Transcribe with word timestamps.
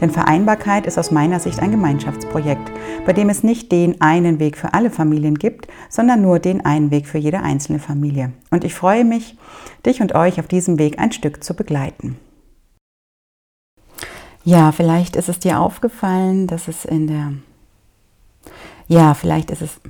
Denn 0.00 0.10
Vereinbarkeit 0.10 0.86
ist 0.86 0.98
aus 0.98 1.10
meiner 1.10 1.40
Sicht 1.40 1.60
ein 1.60 1.70
Gemeinschaftsprojekt, 1.70 2.70
bei 3.04 3.12
dem 3.12 3.28
es 3.28 3.42
nicht 3.42 3.72
den 3.72 4.00
einen 4.00 4.38
Weg 4.38 4.56
für 4.56 4.74
alle 4.74 4.90
Familien 4.90 5.36
gibt, 5.36 5.68
sondern 5.88 6.22
nur 6.22 6.38
den 6.38 6.64
einen 6.64 6.90
Weg 6.90 7.06
für 7.06 7.18
jede 7.18 7.40
einzelne 7.40 7.78
Familie. 7.78 8.32
Und 8.50 8.64
ich 8.64 8.74
freue 8.74 9.04
mich, 9.04 9.36
dich 9.84 10.00
und 10.00 10.14
euch 10.14 10.40
auf 10.40 10.48
diesem 10.48 10.78
Weg 10.78 10.98
ein 10.98 11.12
Stück 11.12 11.42
zu 11.42 11.54
begleiten. 11.54 12.16
Ja, 14.44 14.70
vielleicht 14.70 15.16
ist 15.16 15.28
es 15.28 15.38
dir 15.38 15.60
aufgefallen, 15.60 16.46
dass 16.46 16.68
es 16.68 16.84
in 16.84 17.06
der 17.06 17.32
ja, 18.88 19.14
vielleicht 19.14 19.50
ist 19.50 19.62
es 19.62 19.80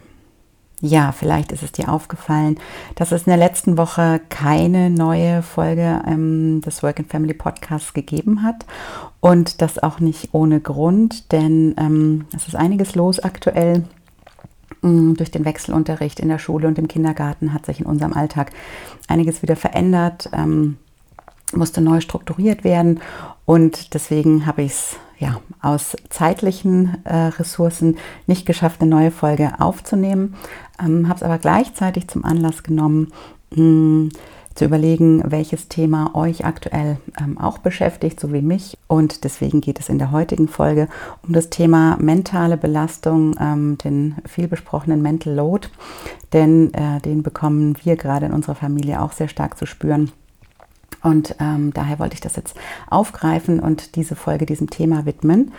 ja, 0.80 1.12
vielleicht 1.12 1.52
ist 1.52 1.62
es 1.62 1.72
dir 1.72 1.90
aufgefallen, 1.90 2.58
dass 2.96 3.12
es 3.12 3.22
in 3.22 3.30
der 3.30 3.38
letzten 3.38 3.78
Woche 3.78 4.20
keine 4.28 4.90
neue 4.90 5.42
Folge 5.42 6.02
ähm, 6.06 6.60
des 6.60 6.82
Work 6.82 7.00
and 7.00 7.10
Family 7.10 7.32
Podcasts 7.32 7.94
gegeben 7.94 8.42
hat 8.42 8.66
und 9.20 9.62
das 9.62 9.82
auch 9.82 10.00
nicht 10.00 10.30
ohne 10.32 10.60
Grund, 10.60 11.32
denn 11.32 11.74
ähm, 11.78 12.26
es 12.36 12.46
ist 12.46 12.56
einiges 12.56 12.94
los 12.94 13.20
aktuell. 13.20 13.84
Mm, 14.82 15.14
durch 15.14 15.30
den 15.30 15.46
Wechselunterricht 15.46 16.20
in 16.20 16.28
der 16.28 16.38
Schule 16.38 16.68
und 16.68 16.78
im 16.78 16.88
Kindergarten 16.88 17.54
hat 17.54 17.64
sich 17.64 17.80
in 17.80 17.86
unserem 17.86 18.12
Alltag 18.12 18.52
einiges 19.08 19.40
wieder 19.40 19.56
verändert, 19.56 20.28
ähm, 20.34 20.76
musste 21.54 21.80
neu 21.80 22.00
strukturiert 22.00 22.64
werden 22.64 23.00
und 23.46 23.94
deswegen 23.94 24.44
habe 24.44 24.62
ich 24.62 24.72
es 24.72 24.96
ja, 25.18 25.40
aus 25.62 25.96
zeitlichen 26.10 26.98
äh, 27.04 27.16
Ressourcen 27.16 27.96
nicht 28.26 28.46
geschafft, 28.46 28.80
eine 28.80 28.90
neue 28.90 29.10
Folge 29.10 29.54
aufzunehmen, 29.58 30.34
ähm, 30.82 31.08
habe 31.08 31.16
es 31.16 31.22
aber 31.22 31.38
gleichzeitig 31.38 32.08
zum 32.08 32.24
Anlass 32.24 32.62
genommen, 32.62 33.12
hm, 33.54 34.10
zu 34.56 34.64
überlegen, 34.64 35.22
welches 35.30 35.68
Thema 35.68 36.14
euch 36.14 36.44
aktuell 36.44 36.96
ähm, 37.20 37.38
auch 37.38 37.58
beschäftigt, 37.58 38.18
so 38.18 38.32
wie 38.32 38.40
mich. 38.40 38.78
Und 38.88 39.24
deswegen 39.24 39.60
geht 39.60 39.78
es 39.78 39.90
in 39.90 39.98
der 39.98 40.10
heutigen 40.12 40.48
Folge 40.48 40.88
um 41.22 41.34
das 41.34 41.50
Thema 41.50 41.96
mentale 42.00 42.56
Belastung, 42.56 43.36
ähm, 43.38 43.76
den 43.78 44.16
viel 44.24 44.48
besprochenen 44.48 45.02
Mental 45.02 45.34
Load, 45.34 45.68
denn 46.32 46.72
äh, 46.72 47.00
den 47.00 47.22
bekommen 47.22 47.76
wir 47.84 47.96
gerade 47.96 48.26
in 48.26 48.32
unserer 48.32 48.54
Familie 48.54 49.02
auch 49.02 49.12
sehr 49.12 49.28
stark 49.28 49.58
zu 49.58 49.66
spüren. 49.66 50.10
Und 51.06 51.36
ähm, 51.38 51.72
daher 51.72 52.00
wollte 52.00 52.14
ich 52.14 52.20
das 52.20 52.34
jetzt 52.34 52.56
aufgreifen 52.90 53.60
und 53.60 53.94
diese 53.94 54.16
Folge 54.16 54.44
diesem 54.44 54.70
Thema 54.70 55.06
widmen. 55.06 55.52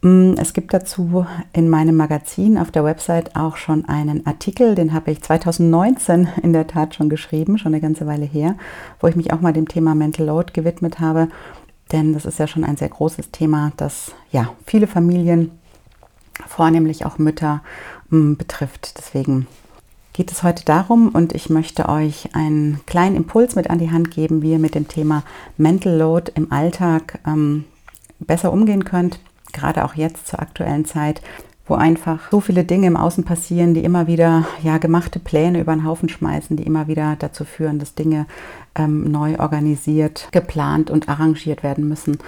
Mm, 0.00 0.32
es 0.38 0.52
gibt 0.54 0.74
dazu 0.74 1.24
in 1.52 1.70
meinem 1.70 1.96
Magazin 1.96 2.58
auf 2.58 2.72
der 2.72 2.82
Website 2.82 3.36
auch 3.36 3.56
schon 3.56 3.84
einen 3.84 4.26
Artikel, 4.26 4.74
den 4.74 4.92
habe 4.92 5.12
ich 5.12 5.22
2019 5.22 6.26
in 6.42 6.52
der 6.52 6.66
Tat 6.66 6.96
schon 6.96 7.08
geschrieben, 7.08 7.58
schon 7.58 7.74
eine 7.74 7.80
ganze 7.80 8.08
Weile 8.08 8.24
her, 8.24 8.56
wo 8.98 9.06
ich 9.06 9.14
mich 9.14 9.32
auch 9.32 9.40
mal 9.40 9.52
dem 9.52 9.68
Thema 9.68 9.94
Mental 9.94 10.26
Load 10.26 10.52
gewidmet 10.52 10.98
habe. 10.98 11.28
Denn 11.92 12.12
das 12.12 12.24
ist 12.24 12.40
ja 12.40 12.48
schon 12.48 12.64
ein 12.64 12.76
sehr 12.76 12.88
großes 12.88 13.30
Thema, 13.30 13.70
das 13.76 14.10
ja 14.32 14.52
viele 14.66 14.88
Familien, 14.88 15.52
vornehmlich 16.44 17.06
auch 17.06 17.18
Mütter, 17.18 17.62
mm, 18.10 18.34
betrifft. 18.34 18.98
Deswegen 18.98 19.46
geht 20.18 20.32
es 20.32 20.42
heute 20.42 20.64
darum 20.64 21.10
und 21.10 21.32
ich 21.32 21.48
möchte 21.48 21.88
euch 21.88 22.34
einen 22.34 22.80
kleinen 22.86 23.14
Impuls 23.14 23.54
mit 23.54 23.70
an 23.70 23.78
die 23.78 23.92
Hand 23.92 24.10
geben, 24.10 24.42
wie 24.42 24.50
ihr 24.50 24.58
mit 24.58 24.74
dem 24.74 24.88
Thema 24.88 25.22
Mental 25.56 25.96
Load 25.96 26.32
im 26.34 26.50
Alltag 26.50 27.20
ähm, 27.24 27.66
besser 28.18 28.52
umgehen 28.52 28.84
könnt, 28.84 29.20
gerade 29.52 29.84
auch 29.84 29.94
jetzt 29.94 30.26
zur 30.26 30.40
aktuellen 30.40 30.84
Zeit, 30.84 31.22
wo 31.66 31.74
einfach 31.74 32.32
so 32.32 32.40
viele 32.40 32.64
Dinge 32.64 32.88
im 32.88 32.96
Außen 32.96 33.22
passieren, 33.22 33.74
die 33.74 33.84
immer 33.84 34.08
wieder 34.08 34.44
ja 34.60 34.78
gemachte 34.78 35.20
Pläne 35.20 35.60
über 35.60 35.72
den 35.72 35.84
Haufen 35.84 36.08
schmeißen, 36.08 36.56
die 36.56 36.64
immer 36.64 36.88
wieder 36.88 37.14
dazu 37.16 37.44
führen, 37.44 37.78
dass 37.78 37.94
Dinge 37.94 38.26
ähm, 38.74 39.04
neu 39.12 39.38
organisiert, 39.38 40.26
geplant 40.32 40.90
und 40.90 41.08
arrangiert 41.08 41.62
werden 41.62 41.86
müssen, 41.86 42.18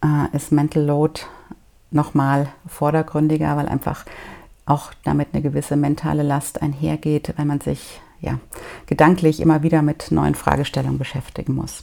äh, 0.00 0.36
ist 0.36 0.52
Mental 0.52 0.84
Load 0.84 1.22
nochmal 1.90 2.50
vordergründiger, 2.68 3.56
weil 3.56 3.66
einfach 3.66 4.04
auch 4.72 4.92
damit 5.04 5.28
eine 5.32 5.42
gewisse 5.42 5.76
mentale 5.76 6.22
Last 6.22 6.62
einhergeht, 6.62 7.34
wenn 7.36 7.46
man 7.46 7.60
sich 7.60 8.00
ja, 8.20 8.38
gedanklich 8.86 9.40
immer 9.40 9.62
wieder 9.62 9.82
mit 9.82 10.10
neuen 10.10 10.34
Fragestellungen 10.34 10.98
beschäftigen 10.98 11.54
muss. 11.54 11.82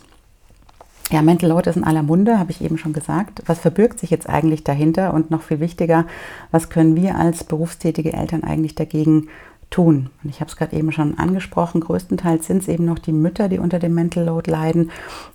Ja, 1.11 1.21
Mental 1.21 1.49
Load 1.49 1.69
ist 1.69 1.75
in 1.75 1.83
aller 1.83 2.03
Munde, 2.03 2.37
habe 2.37 2.51
ich 2.51 2.61
eben 2.61 2.77
schon 2.77 2.93
gesagt. 2.93 3.41
Was 3.47 3.59
verbirgt 3.59 3.99
sich 3.99 4.09
jetzt 4.11 4.29
eigentlich 4.29 4.63
dahinter? 4.63 5.13
Und 5.13 5.31
noch 5.31 5.41
viel 5.41 5.59
wichtiger, 5.59 6.05
was 6.51 6.69
können 6.69 6.95
wir 6.95 7.15
als 7.15 7.43
berufstätige 7.43 8.13
Eltern 8.13 8.43
eigentlich 8.43 8.75
dagegen 8.75 9.27
tun? 9.71 10.11
Und 10.23 10.29
ich 10.29 10.39
habe 10.39 10.49
es 10.49 10.55
gerade 10.55 10.75
eben 10.75 10.91
schon 10.91 11.17
angesprochen, 11.17 11.81
größtenteils 11.81 12.45
sind 12.45 12.61
es 12.61 12.67
eben 12.67 12.85
noch 12.85 12.99
die 12.99 13.11
Mütter, 13.11 13.49
die 13.49 13.59
unter 13.59 13.79
dem 13.79 13.95
Mental 13.95 14.23
Load 14.23 14.49
leiden 14.49 14.91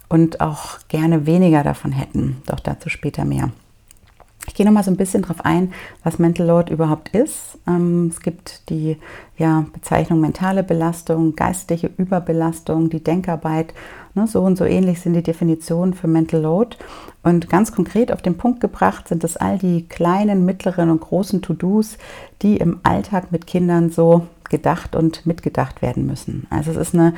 und 0.09 0.41
auch 0.41 0.78
gerne 0.88 1.26
weniger 1.26 1.65
davon 1.65 1.91
hätten. 1.91 2.36
Doch 2.47 2.60
dazu 2.60 2.88
später 2.88 3.25
mehr. 3.25 3.50
Ich 4.47 4.55
gehe 4.55 4.66
noch 4.66 4.72
mal 4.72 4.84
so 4.84 4.91
ein 4.91 4.97
bisschen 4.97 5.22
darauf 5.22 5.44
ein, 5.44 5.72
was 6.03 6.19
Mental 6.19 6.47
Load 6.47 6.72
überhaupt 6.72 7.09
ist. 7.10 7.59
Ähm, 7.66 8.09
es 8.10 8.21
gibt 8.21 8.69
die 8.69 8.99
ja, 9.37 9.65
Bezeichnung 9.72 10.21
mentale 10.21 10.62
Belastung, 10.62 11.34
geistige 11.34 11.91
Überbelastung, 11.97 12.91
die 12.91 13.03
Denkarbeit. 13.03 13.75
Ne, 14.15 14.28
so 14.28 14.43
und 14.43 14.56
so 14.56 14.65
ähnlich 14.65 15.00
sind 15.00 15.15
die 15.15 15.22
Definitionen 15.22 15.94
für 15.94 16.06
Mental 16.06 16.41
Load. 16.41 16.77
Und 17.22 17.49
ganz 17.49 17.72
konkret 17.72 18.12
auf 18.12 18.22
den 18.22 18.37
Punkt 18.37 18.60
gebracht 18.60 19.09
sind 19.09 19.25
es 19.25 19.37
all 19.37 19.59
die 19.59 19.88
kleinen, 19.88 20.44
mittleren 20.44 20.91
und 20.91 21.00
großen 21.00 21.43
To-Dos, 21.43 21.97
die 22.43 22.59
im 22.59 22.81
Alltag 22.83 23.33
mit 23.33 23.47
Kindern 23.47 23.91
so 23.91 24.27
gedacht 24.50 24.94
und 24.94 25.27
mitgedacht 25.27 25.83
werden 25.83 26.06
müssen. 26.06 26.47
Also 26.50 26.71
es 26.71 26.77
ist 26.77 26.94
eine 26.94 27.15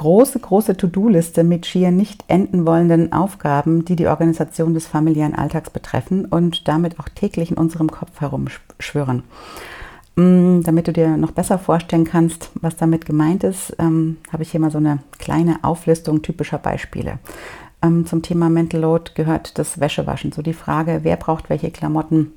große, 0.00 0.38
große 0.38 0.78
To-Do-Liste 0.78 1.44
mit 1.44 1.66
schier 1.66 1.90
nicht 1.90 2.24
enden 2.26 2.66
wollenden 2.66 3.12
Aufgaben, 3.12 3.84
die 3.84 3.96
die 3.96 4.06
Organisation 4.06 4.72
des 4.72 4.86
familiären 4.86 5.34
Alltags 5.34 5.68
betreffen 5.68 6.24
und 6.24 6.66
damit 6.68 6.98
auch 6.98 7.08
täglich 7.10 7.50
in 7.50 7.58
unserem 7.58 7.90
Kopf 7.90 8.18
herumschwirren. 8.18 9.24
Mm, 10.16 10.62
damit 10.62 10.88
du 10.88 10.94
dir 10.94 11.18
noch 11.18 11.32
besser 11.32 11.58
vorstellen 11.58 12.06
kannst, 12.06 12.50
was 12.54 12.76
damit 12.76 13.04
gemeint 13.04 13.44
ist, 13.44 13.76
ähm, 13.78 14.16
habe 14.32 14.42
ich 14.42 14.50
hier 14.50 14.60
mal 14.60 14.70
so 14.70 14.78
eine 14.78 15.00
kleine 15.18 15.58
Auflistung 15.64 16.22
typischer 16.22 16.58
Beispiele. 16.58 17.18
Ähm, 17.82 18.06
zum 18.06 18.22
Thema 18.22 18.48
Mental 18.48 18.80
Load 18.80 19.10
gehört 19.14 19.58
das 19.58 19.80
Wäschewaschen, 19.80 20.32
so 20.32 20.40
die 20.40 20.54
Frage, 20.54 21.00
wer 21.02 21.16
braucht 21.16 21.50
welche 21.50 21.70
Klamotten 21.70 22.32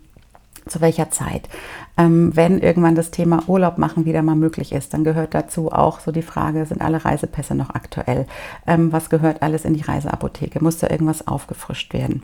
zu 0.68 0.82
welcher 0.82 1.12
Zeit. 1.12 1.50
Ähm, 1.98 2.36
wenn 2.36 2.60
irgendwann 2.60 2.96
das 2.96 3.12
Thema 3.12 3.44
Urlaub 3.48 3.78
machen 3.78 4.06
wieder 4.06 4.22
mal 4.22 4.36
möglich 4.36 4.72
ist, 4.72 4.94
dann 4.94 5.04
gehört 5.04 5.34
dazu 5.34 5.72
auch 5.72 6.00
so 6.00 6.12
die 6.12 6.22
Frage, 6.22 6.66
sind 6.66 6.82
alle 6.82 7.04
Reisepässe 7.04 7.56
noch 7.56 7.70
aktuell? 7.72 8.26
Ähm, 8.66 8.92
was 8.92 9.10
gehört 9.10 9.42
alles 9.42 9.66
in 9.66 9.74
die 9.74 9.82
Reiseapotheke? 9.82 10.64
Muss 10.64 10.80
da 10.80 10.90
irgendwas 10.90 11.28
aufgefrischt 11.28 11.94
werden? 11.94 12.24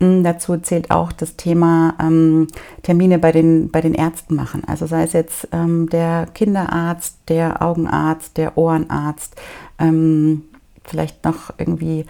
Ähm, 0.00 0.22
dazu 0.22 0.56
zählt 0.58 0.90
auch 0.90 1.12
das 1.12 1.36
Thema 1.36 1.94
ähm, 2.00 2.48
Termine 2.82 3.18
bei 3.18 3.32
den, 3.32 3.70
bei 3.70 3.80
den 3.80 3.94
Ärzten 3.94 4.34
machen. 4.34 4.62
Also 4.66 4.86
sei 4.86 5.04
es 5.04 5.12
jetzt 5.12 5.48
ähm, 5.52 5.88
der 5.88 6.26
Kinderarzt, 6.34 7.16
der 7.28 7.62
Augenarzt, 7.62 8.36
der 8.36 8.58
Ohrenarzt, 8.58 9.36
ähm, 9.78 10.42
vielleicht 10.84 11.24
noch 11.24 11.50
irgendwie 11.58 12.04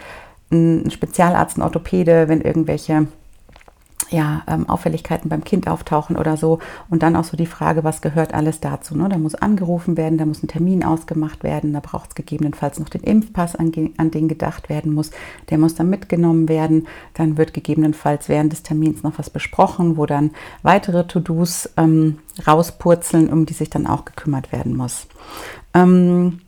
ein 0.51 0.91
Spezialarzt, 0.91 1.59
ein 1.59 1.63
Orthopäde, 1.63 2.29
wenn 2.29 2.41
irgendwelche 2.41 3.09
ja, 4.11 4.43
ähm, 4.47 4.69
Auffälligkeiten 4.69 5.29
beim 5.29 5.43
Kind 5.43 5.69
auftauchen 5.69 6.17
oder 6.17 6.37
so. 6.37 6.61
Und 6.89 7.03
dann 7.03 7.17
auch 7.17 7.25
so 7.25 7.37
die 7.37 7.47
Frage, 7.47 7.83
was 7.85 8.03
gehört 8.03 8.35
alles 8.35 8.61
dazu? 8.61 8.97
Ne? 8.97 9.09
Da 9.09 9.19
muss 9.19 9.35
angerufen 9.35 9.97
werden, 9.97 10.19
da 10.19 10.27
muss 10.27 10.43
ein 10.43 10.49
Termin 10.49 10.85
ausgemacht 10.85 11.43
werden, 11.43 11.73
da 11.73 11.81
braucht 11.81 12.11
es 12.11 12.15
gegebenenfalls 12.15 12.79
noch 12.79 12.89
den 12.89 13.03
Impfpass, 13.03 13.57
an, 13.57 13.73
an, 13.97 14.11
den 14.11 14.29
gedacht 14.29 14.69
werden 14.69 14.95
muss. 14.95 15.11
Der 15.51 15.59
muss 15.59 15.75
dann 15.75 15.91
mitgenommen 15.91 16.49
werden. 16.49 16.87
Dann 17.15 17.37
wird 17.37 17.53
gegebenenfalls 17.53 18.29
während 18.29 18.53
des 18.53 18.63
Termins 18.63 19.03
noch 19.03 19.19
was 19.19 19.31
besprochen, 19.31 19.97
wo 19.97 20.07
dann 20.07 20.31
weitere 20.63 21.07
To-Dos 21.07 21.71
ähm, 21.77 22.19
rauspurzeln, 22.47 23.33
um 23.33 23.47
die 23.47 23.55
sich 23.55 23.71
dann 23.71 23.87
auch 23.87 24.05
gekümmert 24.05 24.53
werden 24.53 24.77
muss. 24.77 25.09
Ähm, 25.75 26.41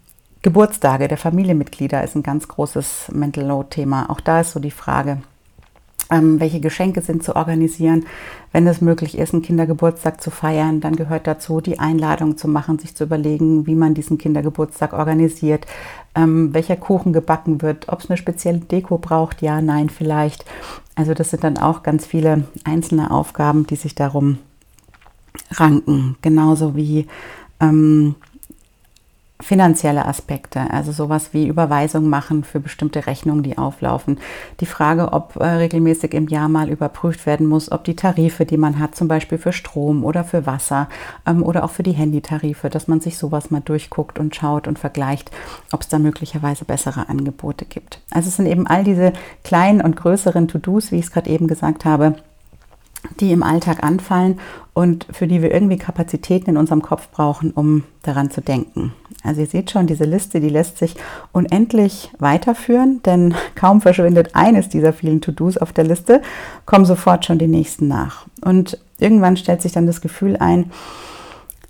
Geburtstage 0.43 1.09
der 1.09 1.19
Familienmitglieder 1.19 2.05
ist 2.05 2.15
ein 2.15 2.23
ganz 2.23 2.47
großes 2.47 3.11
Mental 3.13 3.45
Load-Thema. 3.45 4.09
Auch 4.09 4.21
da 4.21 4.41
ist 4.41 4.53
so 4.53 4.61
die 4.61 4.71
Frage, 4.71 5.19
ähm, 6.11 6.41
welche 6.41 6.61
Geschenke 6.61 7.01
sind 7.03 7.23
zu 7.23 7.37
organisieren. 7.37 8.07
Wenn 8.53 8.67
es 8.67 8.81
möglich 8.81 9.19
ist, 9.19 9.35
einen 9.35 9.43
Kindergeburtstag 9.43 10.21
zu 10.21 10.31
feiern, 10.31 10.81
dann 10.81 10.97
gehört 10.97 11.27
dazu, 11.27 11.61
die 11.61 11.79
Einladung 11.79 12.37
zu 12.37 12.49
machen, 12.49 12.79
sich 12.79 12.95
zu 12.95 13.05
überlegen, 13.05 13.67
wie 13.67 13.75
man 13.75 13.95
diesen 13.95 14.19
Kindergeburtstag 14.19 14.93
organisiert, 14.93 15.67
ähm, 16.15 16.55
welcher 16.55 16.77
Kuchen 16.77 17.13
gebacken 17.13 17.63
wird, 17.63 17.89
ob 17.89 18.01
es 18.01 18.11
eine 18.11 18.17
spezielle 18.17 18.61
Deko 18.61 18.99
braucht, 18.99 19.43
ja, 19.43 19.61
nein, 19.61 19.91
vielleicht. 19.91 20.45
Also 20.95 21.15
das 21.15 21.31
sind 21.31 21.45
dann 21.45 21.59
auch 21.59 21.83
ganz 21.83 22.07
viele 22.07 22.45
einzelne 22.65 23.11
Aufgaben, 23.11 23.67
die 23.67 23.77
sich 23.77 23.95
darum 23.95 24.39
ranken, 25.53 26.17
genauso 26.23 26.75
wie 26.75 27.07
ähm, 27.61 28.15
finanzielle 29.41 30.05
Aspekte, 30.05 30.71
also 30.71 30.91
sowas 30.91 31.33
wie 31.33 31.47
Überweisung 31.47 32.09
machen 32.09 32.43
für 32.43 32.59
bestimmte 32.59 33.07
Rechnungen, 33.07 33.45
die 33.45 33.57
auflaufen. 33.57 34.19
Die 34.59 34.67
Frage, 34.67 35.13
ob 35.13 35.37
äh, 35.37 35.47
regelmäßig 35.47 36.13
im 36.13 36.27
Jahr 36.27 36.49
mal 36.49 36.69
überprüft 36.69 37.25
werden 37.25 37.47
muss, 37.47 37.71
ob 37.71 37.85
die 37.85 37.95
Tarife, 37.95 38.45
die 38.45 38.57
man 38.57 38.81
hat, 38.81 38.97
zum 38.97 39.07
Beispiel 39.07 39.39
für 39.39 39.53
Strom 39.53 40.05
oder 40.05 40.25
für 40.25 40.45
Wasser 40.45 40.89
ähm, 41.25 41.45
oder 41.45 41.65
auch 41.65 41.71
für 41.71 41.85
die 41.85 41.93
Handytarife, 41.93 42.69
dass 42.69 42.89
man 42.89 43.01
sich 43.01 43.17
sowas 43.17 43.51
mal 43.51 43.61
durchguckt 43.61 44.19
und 44.19 44.35
schaut 44.35 44.67
und 44.67 44.79
vergleicht, 44.79 45.31
ob 45.71 45.83
es 45.83 45.89
da 45.89 46.01
möglicherweise 46.01 46.65
bessere 46.65 47.09
Angebote 47.09 47.65
gibt. 47.65 48.01
Also 48.11 48.29
es 48.29 48.37
sind 48.37 48.47
eben 48.47 48.67
all 48.67 48.83
diese 48.83 49.13
kleinen 49.45 49.81
und 49.81 49.95
größeren 49.95 50.49
To-Dos, 50.49 50.91
wie 50.91 50.97
ich 50.97 51.07
es 51.07 51.13
gerade 51.13 51.31
eben 51.31 51.47
gesagt 51.47 51.85
habe, 51.85 52.17
die 53.21 53.33
im 53.33 53.43
Alltag 53.43 53.83
anfallen 53.83 54.41
und 54.75 55.07
für 55.11 55.27
die 55.27 55.43
wir 55.43 55.53
irgendwie 55.53 55.77
Kapazitäten 55.77 56.51
in 56.51 56.57
unserem 56.57 56.83
Kopf 56.83 57.09
brauchen, 57.11 57.51
um 57.51 57.85
daran 58.03 58.31
zu 58.31 58.41
denken. 58.41 58.93
Also 59.25 59.41
ihr 59.41 59.47
seht 59.47 59.71
schon, 59.71 59.87
diese 59.87 60.05
Liste, 60.05 60.41
die 60.41 60.49
lässt 60.49 60.79
sich 60.79 60.95
unendlich 61.33 62.11
weiterführen, 62.19 63.01
denn 63.05 63.35
kaum 63.55 63.81
verschwindet 63.81 64.35
eines 64.35 64.69
dieser 64.69 64.93
vielen 64.93 65.21
To-Dos 65.21 65.59
auf 65.59 65.73
der 65.73 65.85
Liste, 65.85 66.23
kommen 66.67 66.85
sofort 66.85 67.25
schon 67.25 67.39
die 67.39 67.49
nächsten 67.49 67.89
nach. 67.89 68.27
Und 68.41 68.79
irgendwann 68.99 69.37
stellt 69.37 69.63
sich 69.63 69.73
dann 69.73 69.87
das 69.87 70.01
Gefühl 70.01 70.37
ein, 70.37 70.71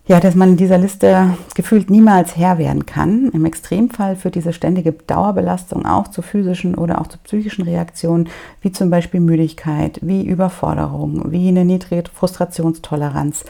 ja, 0.09 0.21
dass 0.21 0.35
man 0.35 0.51
in 0.51 0.57
dieser 0.57 0.79
Liste 0.79 1.37
gefühlt 1.55 1.91
niemals 1.91 2.35
Herr 2.35 2.57
werden 2.57 2.87
kann. 2.87 3.29
Im 3.33 3.45
Extremfall 3.45 4.17
führt 4.17 4.37
diese 4.37 4.55
ständige 4.55 4.93
Dauerbelastung 4.93 5.85
auch 5.85 6.09
zu 6.09 6.23
physischen 6.23 6.75
oder 6.75 7.01
auch 7.01 7.09
zu 7.09 7.19
psychischen 7.19 7.63
Reaktionen, 7.63 8.31
wie 8.63 8.73
zum 8.73 8.89
Beispiel 8.89 9.21
Müdigkeit, 9.21 9.99
wie 10.01 10.27
Überforderung, 10.27 11.31
wie 11.31 11.49
eine 11.49 11.67
niedrige 11.67 12.11
Frustrationstoleranz, 12.11 13.45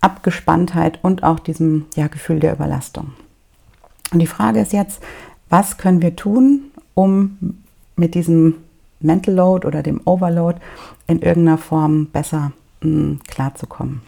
Abgespanntheit 0.00 0.98
und 1.02 1.22
auch 1.22 1.38
diesem 1.38 1.86
ja, 1.94 2.08
Gefühl 2.08 2.40
der 2.40 2.54
Überlastung. 2.54 3.12
Und 4.12 4.18
die 4.18 4.26
Frage 4.26 4.60
ist 4.60 4.72
jetzt, 4.72 5.00
was 5.48 5.78
können 5.78 6.02
wir 6.02 6.16
tun, 6.16 6.72
um 6.94 7.62
mit 7.94 8.16
diesem 8.16 8.56
Mental 8.98 9.34
Load 9.34 9.64
oder 9.64 9.84
dem 9.84 10.00
Overload 10.04 10.58
in 11.06 11.22
irgendeiner 11.22 11.58
Form 11.58 12.06
besser 12.06 12.50
mh, 12.80 12.90
hm, 12.90 13.20
klarzukommen? 13.28 14.02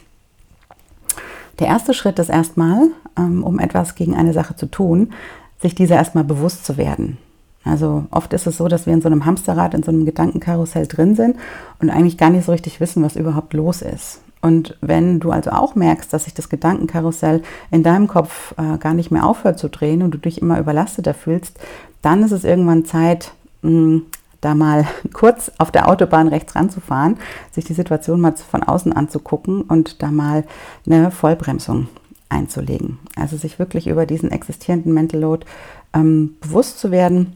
Der 1.62 1.68
erste 1.68 1.94
Schritt 1.94 2.18
ist 2.18 2.28
erstmal, 2.28 2.88
ähm, 3.16 3.44
um 3.44 3.60
etwas 3.60 3.94
gegen 3.94 4.16
eine 4.16 4.32
Sache 4.32 4.56
zu 4.56 4.66
tun, 4.66 5.12
sich 5.60 5.76
dieser 5.76 5.94
erstmal 5.94 6.24
bewusst 6.24 6.66
zu 6.66 6.76
werden. 6.76 7.18
Also 7.62 8.06
oft 8.10 8.32
ist 8.32 8.48
es 8.48 8.56
so, 8.56 8.66
dass 8.66 8.86
wir 8.86 8.92
in 8.92 9.00
so 9.00 9.06
einem 9.06 9.24
Hamsterrad, 9.26 9.72
in 9.72 9.84
so 9.84 9.92
einem 9.92 10.04
Gedankenkarussell 10.04 10.88
drin 10.88 11.14
sind 11.14 11.36
und 11.80 11.88
eigentlich 11.88 12.18
gar 12.18 12.30
nicht 12.30 12.46
so 12.46 12.50
richtig 12.50 12.80
wissen, 12.80 13.04
was 13.04 13.14
überhaupt 13.14 13.54
los 13.54 13.80
ist. 13.80 14.22
Und 14.40 14.76
wenn 14.80 15.20
du 15.20 15.30
also 15.30 15.52
auch 15.52 15.76
merkst, 15.76 16.12
dass 16.12 16.24
sich 16.24 16.34
das 16.34 16.48
Gedankenkarussell 16.48 17.42
in 17.70 17.84
deinem 17.84 18.08
Kopf 18.08 18.56
äh, 18.58 18.76
gar 18.78 18.94
nicht 18.94 19.12
mehr 19.12 19.24
aufhört 19.24 19.60
zu 19.60 19.68
drehen 19.68 20.02
und 20.02 20.10
du 20.10 20.18
dich 20.18 20.42
immer 20.42 20.58
überlasteter 20.58 21.14
fühlst, 21.14 21.60
dann 22.02 22.24
ist 22.24 22.32
es 22.32 22.42
irgendwann 22.42 22.86
Zeit, 22.86 23.34
mh, 23.62 24.00
da 24.42 24.54
mal 24.54 24.86
kurz 25.14 25.50
auf 25.56 25.70
der 25.70 25.88
Autobahn 25.88 26.28
rechts 26.28 26.54
ranzufahren, 26.54 27.16
sich 27.50 27.64
die 27.64 27.72
Situation 27.72 28.20
mal 28.20 28.36
von 28.36 28.62
außen 28.62 28.92
anzugucken 28.92 29.62
und 29.62 30.02
da 30.02 30.10
mal 30.10 30.44
eine 30.84 31.10
Vollbremsung 31.10 31.88
einzulegen. 32.28 32.98
Also 33.16 33.36
sich 33.38 33.58
wirklich 33.58 33.86
über 33.86 34.04
diesen 34.04 34.30
existierenden 34.30 34.92
Mental 34.92 35.20
Load 35.20 35.46
ähm, 35.94 36.36
bewusst 36.40 36.78
zu 36.78 36.90
werden 36.90 37.34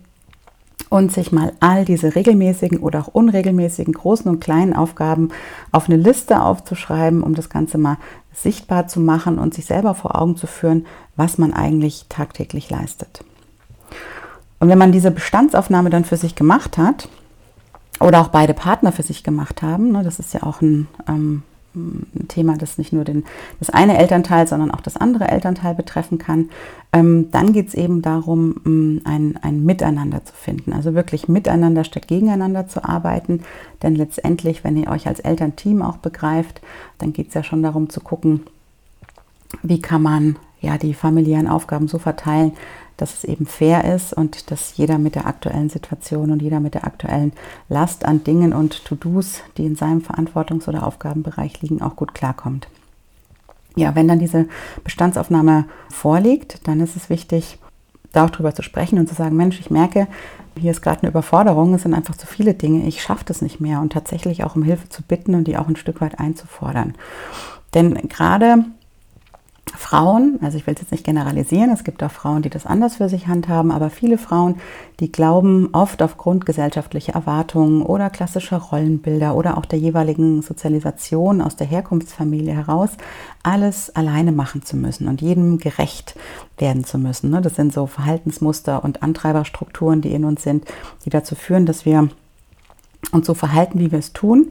und 0.89 1.13
sich 1.13 1.33
mal 1.33 1.53
all 1.61 1.85
diese 1.85 2.15
regelmäßigen 2.15 2.79
oder 2.79 3.01
auch 3.01 3.09
unregelmäßigen 3.09 3.95
großen 3.95 4.31
und 4.31 4.41
kleinen 4.41 4.75
Aufgaben 4.75 5.31
auf 5.73 5.89
eine 5.89 5.97
Liste 5.99 6.41
aufzuschreiben, 6.43 7.23
um 7.23 7.35
das 7.35 7.49
Ganze 7.49 7.79
mal 7.79 7.99
sichtbar 8.33 8.87
zu 8.87 9.01
machen 9.01 9.39
und 9.39 9.55
sich 9.55 9.67
selber 9.67 9.95
vor 9.95 10.21
Augen 10.21 10.37
zu 10.37 10.47
führen, 10.47 10.87
was 11.17 11.39
man 11.39 11.53
eigentlich 11.53 12.07
tagtäglich 12.09 12.71
leistet. 12.71 13.25
Und 14.59 14.69
wenn 14.69 14.79
man 14.79 14.93
diese 14.93 15.11
Bestandsaufnahme 15.11 15.91
dann 15.91 16.05
für 16.05 16.17
sich 16.17 16.35
gemacht 16.35 16.79
hat, 16.79 17.09
oder 18.01 18.21
auch 18.21 18.29
beide 18.29 18.55
Partner 18.55 18.93
für 18.93 19.03
sich 19.03 19.23
gemacht 19.23 19.63
haben, 19.63 19.93
ne, 19.93 20.03
das 20.03 20.19
ist 20.19 20.35
ja 20.35 20.43
auch 20.43 20.61
ein, 20.61 20.87
ähm, 21.09 21.43
ein, 21.75 22.29
Thema, 22.29 22.57
das 22.57 22.79
nicht 22.79 22.93
nur 22.93 23.05
den, 23.05 23.25
das 23.59 23.71
eine 23.71 23.99
Elternteil, 23.99 24.47
sondern 24.47 24.71
auch 24.71 24.81
das 24.81 24.97
andere 24.97 25.29
Elternteil 25.29 25.75
betreffen 25.75 26.19
kann, 26.19 26.51
ähm, 26.93 27.31
dann 27.31 27.53
geht 27.53 27.69
es 27.69 27.75
eben 27.75 28.03
darum, 28.03 28.57
ähm, 28.67 29.01
ein, 29.05 29.39
ein 29.43 29.65
Miteinander 29.65 30.25
zu 30.25 30.35
finden. 30.35 30.73
Also 30.73 30.95
wirklich 30.95 31.29
miteinander 31.29 31.85
statt 31.85 32.09
gegeneinander 32.09 32.69
zu 32.69 32.85
arbeiten. 32.85 33.43
Denn 33.83 33.95
letztendlich, 33.95 34.65
wenn 34.65 34.77
ihr 34.77 34.91
euch 34.91 35.07
als 35.07 35.21
Elternteam 35.21 35.83
auch 35.83 35.99
begreift, 35.99 36.61
dann 36.99 37.13
geht 37.13 37.29
es 37.29 37.35
ja 37.35 37.43
schon 37.43 37.63
darum 37.63 37.89
zu 37.91 38.01
gucken, 38.01 38.43
wie 39.63 39.81
kann 39.81 40.03
man 40.03 40.37
ja 40.61 40.79
die 40.79 40.95
familiären 40.95 41.49
Aufgaben 41.49 41.89
so 41.89 41.99
verteilen, 41.99 42.53
dass 42.97 43.15
es 43.15 43.25
eben 43.25 43.47
fair 43.47 43.95
ist 43.95 44.13
und 44.13 44.51
dass 44.51 44.77
jeder 44.77 44.99
mit 44.99 45.15
der 45.15 45.27
aktuellen 45.27 45.69
Situation 45.69 46.31
und 46.31 46.43
jeder 46.43 46.61
mit 46.61 46.75
der 46.75 46.87
aktuellen 46.87 47.33
Last 47.69 48.05
an 48.05 48.25
Dingen 48.25 48.53
und 48.53 48.85
To-Dos, 48.85 49.43
die 49.57 49.67
in 49.67 49.77
seinem 49.77 50.01
Verantwortungs- 50.01 50.69
oder 50.69 50.87
Aufgabenbereich 50.87 51.61
liegen, 51.63 51.83
auch 51.83 51.97
gut 51.97 52.15
klarkommt. 52.15 52.69
Ja, 53.77 53.95
wenn 53.95 54.09
dann 54.09 54.19
diese 54.19 54.47
Bestandsaufnahme 54.85 55.67
vorliegt, 55.91 56.67
dann 56.67 56.81
ist 56.81 56.97
es 56.97 57.11
wichtig, 57.11 57.59
da 58.13 58.25
auch 58.25 58.31
drüber 58.31 58.55
zu 58.55 58.63
sprechen 58.63 58.99
und 58.99 59.09
zu 59.09 59.15
sagen, 59.15 59.37
Mensch, 59.37 59.61
ich 59.61 59.71
merke, 59.71 60.09
hier 60.59 60.71
ist 60.71 60.81
gerade 60.81 61.03
eine 61.03 61.11
Überforderung, 61.11 61.75
es 61.75 61.83
sind 61.83 61.93
einfach 61.93 62.17
zu 62.17 62.27
viele 62.27 62.55
Dinge, 62.55 62.87
ich 62.87 63.03
schaffe 63.03 63.25
das 63.27 63.43
nicht 63.43 63.61
mehr 63.61 63.81
und 63.81 63.93
tatsächlich 63.93 64.43
auch 64.45 64.57
um 64.57 64.63
Hilfe 64.63 64.89
zu 64.89 65.03
bitten 65.03 65.35
und 65.35 65.45
die 65.45 65.59
auch 65.59 65.69
ein 65.69 65.77
Stück 65.77 66.01
weit 66.01 66.19
einzufordern. 66.19 66.95
Denn 67.75 67.95
gerade 68.09 68.65
Frauen, 69.89 70.41
also 70.43 70.59
ich 70.59 70.67
will 70.67 70.75
es 70.75 70.81
jetzt 70.81 70.91
nicht 70.91 71.05
generalisieren, 71.05 71.71
es 71.71 71.85
gibt 71.85 72.03
auch 72.03 72.11
Frauen, 72.11 72.43
die 72.43 72.51
das 72.51 72.67
anders 72.67 72.97
für 72.97 73.09
sich 73.09 73.29
handhaben, 73.29 73.71
aber 73.71 73.89
viele 73.89 74.19
Frauen, 74.19 74.57
die 74.99 75.13
glauben 75.13 75.69
oft 75.71 76.03
aufgrund 76.03 76.45
gesellschaftlicher 76.45 77.13
Erwartungen 77.13 77.83
oder 77.83 78.11
klassischer 78.11 78.57
Rollenbilder 78.57 79.37
oder 79.37 79.57
auch 79.57 79.65
der 79.65 79.79
jeweiligen 79.79 80.43
Sozialisation 80.43 81.41
aus 81.41 81.55
der 81.55 81.69
Herkunftsfamilie 81.69 82.53
heraus, 82.53 82.91
alles 83.45 83.95
alleine 83.95 84.33
machen 84.33 84.65
zu 84.65 84.77
müssen 84.77 85.07
und 85.07 85.23
jedem 85.23 85.59
gerecht 85.59 86.17
werden 86.59 86.85
zu 86.85 86.99
müssen. 86.99 87.31
Ne? 87.31 87.41
Das 87.41 87.55
sind 87.55 87.73
so 87.73 87.87
Verhaltensmuster 87.87 88.83
und 88.83 89.05
Antreiberstrukturen, 89.05 90.01
die 90.01 90.13
in 90.13 90.25
uns 90.25 90.43
sind, 90.43 90.65
die 91.05 91.11
dazu 91.11 91.37
führen, 91.37 91.65
dass 91.65 91.87
wir 91.87 92.09
uns 93.13 93.25
so 93.25 93.35
verhalten, 93.35 93.79
wie 93.79 93.93
wir 93.93 94.01
es 94.01 94.13
tun 94.13 94.49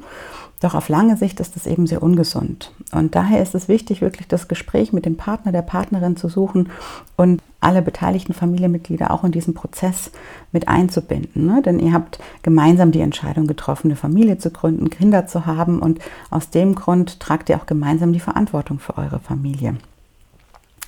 doch 0.62 0.74
auf 0.74 0.90
lange 0.90 1.18
Sicht 1.18 1.40
ist 1.40 1.56
das 1.56 1.68
eben 1.68 1.86
sehr 1.86 2.02
ungesund. 2.02 2.72
Und 2.92 3.16
daher 3.16 3.42
ist 3.42 3.56
es 3.56 3.68
wichtig, 3.68 4.02
wirklich 4.02 4.28
das 4.28 4.48
Gespräch 4.48 4.94
mit 4.94 5.06
dem 5.06 5.18
Partner, 5.18 5.52
der 5.52 5.62
Partnerin 5.62 6.16
zu 6.16 6.30
suchen 6.30 6.70
und 7.18 7.42
alle 7.60 7.82
beteiligten 7.82 8.34
Familienmitglieder 8.34 9.12
auch 9.12 9.24
in 9.24 9.32
diesen 9.32 9.54
Prozess 9.54 10.12
mit 10.52 10.68
einzubinden. 10.68 11.46
Ne? 11.46 11.62
Denn 11.62 11.80
ihr 11.80 11.94
habt 11.94 12.20
gemeinsam 12.42 12.92
die 12.92 13.02
Entscheidung 13.02 13.48
getroffen, 13.48 13.88
eine 13.88 13.96
Familie 13.96 14.38
zu 14.38 14.50
gründen, 14.50 14.90
Kinder 14.90 15.28
zu 15.28 15.46
haben 15.46 15.80
und 15.80 16.00
aus 16.30 16.50
dem 16.50 16.76
Grund 16.76 17.20
tragt 17.20 17.50
ihr 17.50 17.58
auch 17.58 17.66
gemeinsam 17.66 18.14
die 18.14 18.20
Verantwortung 18.20 18.80
für 18.80 18.98
eure 18.98 19.20
Familie. 19.20 19.76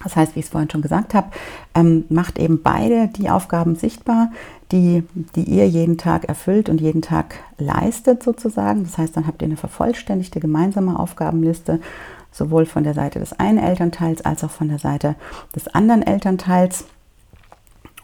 Das 0.04 0.16
heißt, 0.16 0.36
wie 0.36 0.40
ich 0.40 0.46
es 0.46 0.52
vorhin 0.52 0.70
schon 0.70 0.82
gesagt 0.82 1.14
habe, 1.14 1.28
ähm, 1.74 2.06
macht 2.10 2.38
eben 2.38 2.62
beide 2.62 3.08
die 3.08 3.30
Aufgaben 3.30 3.76
sichtbar, 3.76 4.32
die, 4.72 5.04
die 5.36 5.44
ihr 5.44 5.68
jeden 5.68 5.98
Tag 5.98 6.26
erfüllt 6.26 6.70
und 6.70 6.82
jeden 6.82 7.02
Tag 7.02 7.36
leistet 7.58 8.22
sozusagen. 8.22 8.84
Das 8.84 8.98
heißt, 8.98 9.18
dann 9.18 9.26
habt 9.26 9.42
ihr 9.42 9.48
eine 9.48 9.58
vervollständigte 9.58 10.40
gemeinsame 10.40 11.00
Aufgabenliste, 11.00 11.80
sowohl 12.32 12.66
von 12.66 12.84
der 12.84 12.94
Seite 12.94 13.20
des 13.20 13.34
einen 13.34 13.58
Elternteils 13.58 14.24
als 14.24 14.44
auch 14.44 14.52
von 14.52 14.70
der 14.70 14.80
Seite 14.80 15.16
des 15.56 15.68
anderen 15.70 16.04
Elternteils. 16.04 16.86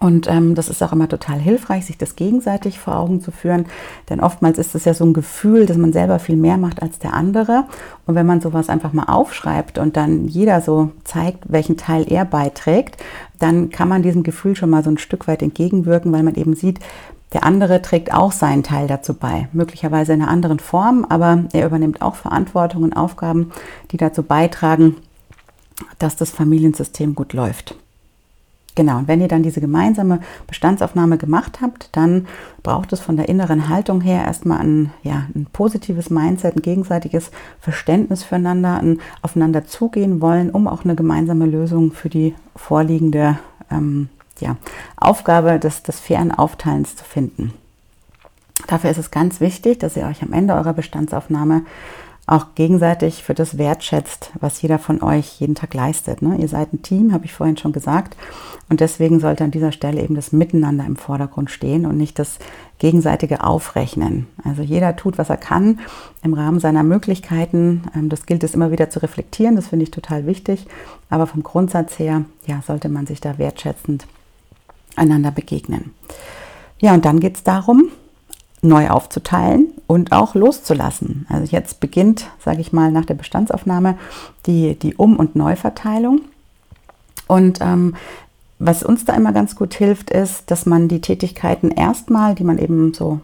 Und 0.04 0.30
ähm, 0.30 0.54
das 0.54 0.68
ist 0.68 0.84
auch 0.84 0.92
immer 0.92 1.08
total 1.08 1.40
hilfreich, 1.40 1.86
sich 1.86 1.98
das 1.98 2.18
gegenseitig 2.18 2.78
vor 2.78 2.98
Augen 2.98 3.22
zu 3.22 3.32
führen. 3.32 3.68
Denn 4.10 4.20
oftmals 4.20 4.58
ist 4.58 4.76
es 4.76 4.84
ja 4.84 4.94
so 4.94 5.06
ein 5.06 5.14
Gefühl, 5.14 5.66
dass 5.66 5.78
man 5.78 5.94
selber 5.94 6.20
viel 6.20 6.36
mehr 6.36 6.58
macht 6.58 6.82
als 6.82 7.00
der 7.00 7.14
andere. 7.14 7.64
Und 8.06 8.16
wenn 8.16 8.26
man 8.26 8.42
sowas 8.42 8.68
einfach 8.68 8.92
mal 8.92 9.06
aufschreibt 9.06 9.78
und 9.78 9.96
dann 9.96 10.28
jeder 10.28 10.60
so 10.60 10.92
zeigt, 11.06 11.46
welchen 11.48 11.78
Teil 11.78 12.04
er 12.06 12.26
beiträgt, 12.26 12.98
dann 13.40 13.70
kann 13.70 13.88
man 13.88 14.04
diesem 14.04 14.24
Gefühl 14.24 14.58
schon 14.58 14.70
mal 14.70 14.84
so 14.84 14.90
ein 14.90 14.98
Stück 14.98 15.26
weit 15.30 15.42
entgegenwirken, 15.42 16.12
weil 16.12 16.24
man 16.24 16.36
eben 16.36 16.54
sieht, 16.54 16.80
der 17.32 17.46
andere 17.46 17.82
trägt 17.82 18.14
auch 18.14 18.34
seinen 18.34 18.64
Teil 18.64 18.88
dazu 18.88 19.14
bei, 19.14 19.48
möglicherweise 19.54 20.12
in 20.12 20.22
einer 20.22 20.30
anderen 20.30 20.60
Form, 20.60 21.06
aber 21.08 21.46
er 21.54 21.66
übernimmt 21.66 22.02
auch 22.02 22.16
Verantwortung 22.16 22.84
und 22.84 22.92
Aufgaben, 22.92 23.54
die 23.92 23.98
dazu 23.98 24.22
beitragen, 24.22 24.98
dass 25.98 26.18
das 26.18 26.30
Familiensystem 26.30 27.16
gut 27.16 27.32
läuft. 27.32 27.78
Genau, 28.76 28.98
und 28.98 29.08
wenn 29.08 29.22
ihr 29.22 29.28
dann 29.28 29.44
diese 29.44 29.62
gemeinsame 29.62 30.20
Bestandsaufnahme 30.48 31.18
gemacht 31.18 31.60
habt, 31.62 31.90
dann 31.92 32.28
braucht 32.64 32.92
es 32.92 33.02
von 33.02 33.18
der 33.18 33.30
inneren 33.30 33.70
Haltung 33.70 34.02
her 34.02 34.26
erstmal 34.26 34.62
ein, 34.62 34.92
ja, 35.04 35.28
ein 35.36 35.46
positives 35.54 36.10
Mindset, 36.10 36.56
ein 36.56 36.62
gegenseitiges 36.62 37.30
Verständnis 37.60 38.24
füreinander, 38.24 38.80
ein 38.80 39.00
aufeinander 39.22 39.66
zugehen 39.66 40.22
wollen, 40.22 40.50
um 40.50 40.68
auch 40.68 40.84
eine 40.86 40.96
gemeinsame 40.96 41.46
Lösung 41.46 41.92
für 41.92 42.10
die 42.10 42.34
vorliegende 42.56 43.38
ähm, 43.70 44.10
ja, 44.40 44.56
Aufgabe 44.98 45.60
des, 45.60 45.84
des 45.84 46.00
fairen 46.00 46.32
Aufteilens 46.32 46.96
zu 46.96 47.04
finden. 47.04 47.54
Dafür 48.68 48.90
ist 48.90 48.98
es 48.98 49.12
ganz 49.12 49.40
wichtig, 49.40 49.80
dass 49.80 49.98
ihr 49.98 50.06
euch 50.06 50.24
am 50.24 50.34
Ende 50.34 50.56
eurer 50.56 50.74
Bestandsaufnahme 50.74 51.64
auch 52.26 52.56
gegenseitig 52.56 53.22
für 53.24 53.34
das 53.34 53.58
wertschätzt, 53.58 54.32
was 54.40 54.62
jeder 54.62 54.80
von 54.80 55.04
euch 55.04 55.42
jeden 55.42 55.56
Tag 55.56 55.74
leistet. 55.74 56.22
Ne? 56.22 56.38
Ihr 56.38 56.48
seid 56.48 56.72
ein 56.72 56.82
Team, 56.82 57.12
habe 57.12 57.26
ich 57.26 57.34
vorhin 57.34 57.58
schon 57.58 57.74
gesagt. 57.74 58.16
Und 58.70 58.80
deswegen 58.80 59.20
sollte 59.20 59.44
an 59.44 59.52
dieser 59.52 59.74
Stelle 59.74 60.02
eben 60.02 60.16
das 60.16 60.32
Miteinander 60.32 60.86
im 60.86 60.96
Vordergrund 60.96 61.52
stehen 61.52 61.86
und 61.86 61.98
nicht 61.98 62.18
das 62.18 62.40
gegenseitige 62.80 63.44
Aufrechnen. 63.44 64.28
Also 64.44 64.62
jeder 64.62 64.96
tut, 64.96 65.18
was 65.18 65.30
er 65.30 65.38
kann 65.38 65.80
im 66.22 66.34
Rahmen 66.34 66.60
seiner 66.60 66.84
Möglichkeiten. 66.84 67.84
Ähm, 67.94 68.08
das 68.08 68.26
gilt 68.26 68.44
es 68.44 68.54
immer 68.54 68.72
wieder 68.72 68.90
zu 68.90 69.00
reflektieren, 69.00 69.58
das 69.58 69.68
finde 69.68 69.84
ich 69.84 69.92
total 69.92 70.26
wichtig. 70.26 70.66
Aber 71.10 71.28
vom 71.28 71.44
Grundsatz 71.44 72.00
her, 72.00 72.24
ja, 72.46 72.62
sollte 72.66 72.88
man 72.88 73.06
sich 73.06 73.20
da 73.20 73.38
wertschätzend 73.38 74.08
einander 74.96 75.32
begegnen. 75.32 75.94
Ja, 76.80 76.94
und 76.94 77.04
dann 77.04 77.20
geht 77.20 77.36
es 77.36 77.44
darum, 77.44 77.90
neu 78.62 78.90
aufzuteilen 78.90 79.72
und 79.88 80.12
auch 80.12 80.36
loszulassen. 80.36 81.26
Also 81.30 81.52
jetzt 81.52 81.80
beginnt, 81.80 82.28
sage 82.44 82.62
ich 82.62 82.74
mal, 82.74 82.92
nach 82.92 83.06
der 83.06 83.16
Bestandsaufnahme 83.16 83.98
die, 84.46 84.76
die 84.76 84.96
Um- 84.96 85.18
und 85.18 85.36
Neuverteilung. 85.36 86.22
Und 87.28 87.60
ähm, 87.62 87.96
was 88.60 88.84
uns 88.84 89.06
da 89.06 89.14
immer 89.14 89.34
ganz 89.34 89.56
gut 89.56 89.74
hilft, 89.74 90.10
ist, 90.10 90.50
dass 90.50 90.66
man 90.66 90.88
die 90.88 91.02
Tätigkeiten 91.02 91.72
erstmal, 91.72 92.36
die 92.36 92.44
man 92.44 92.58
eben 92.58 92.94
so 92.94 93.20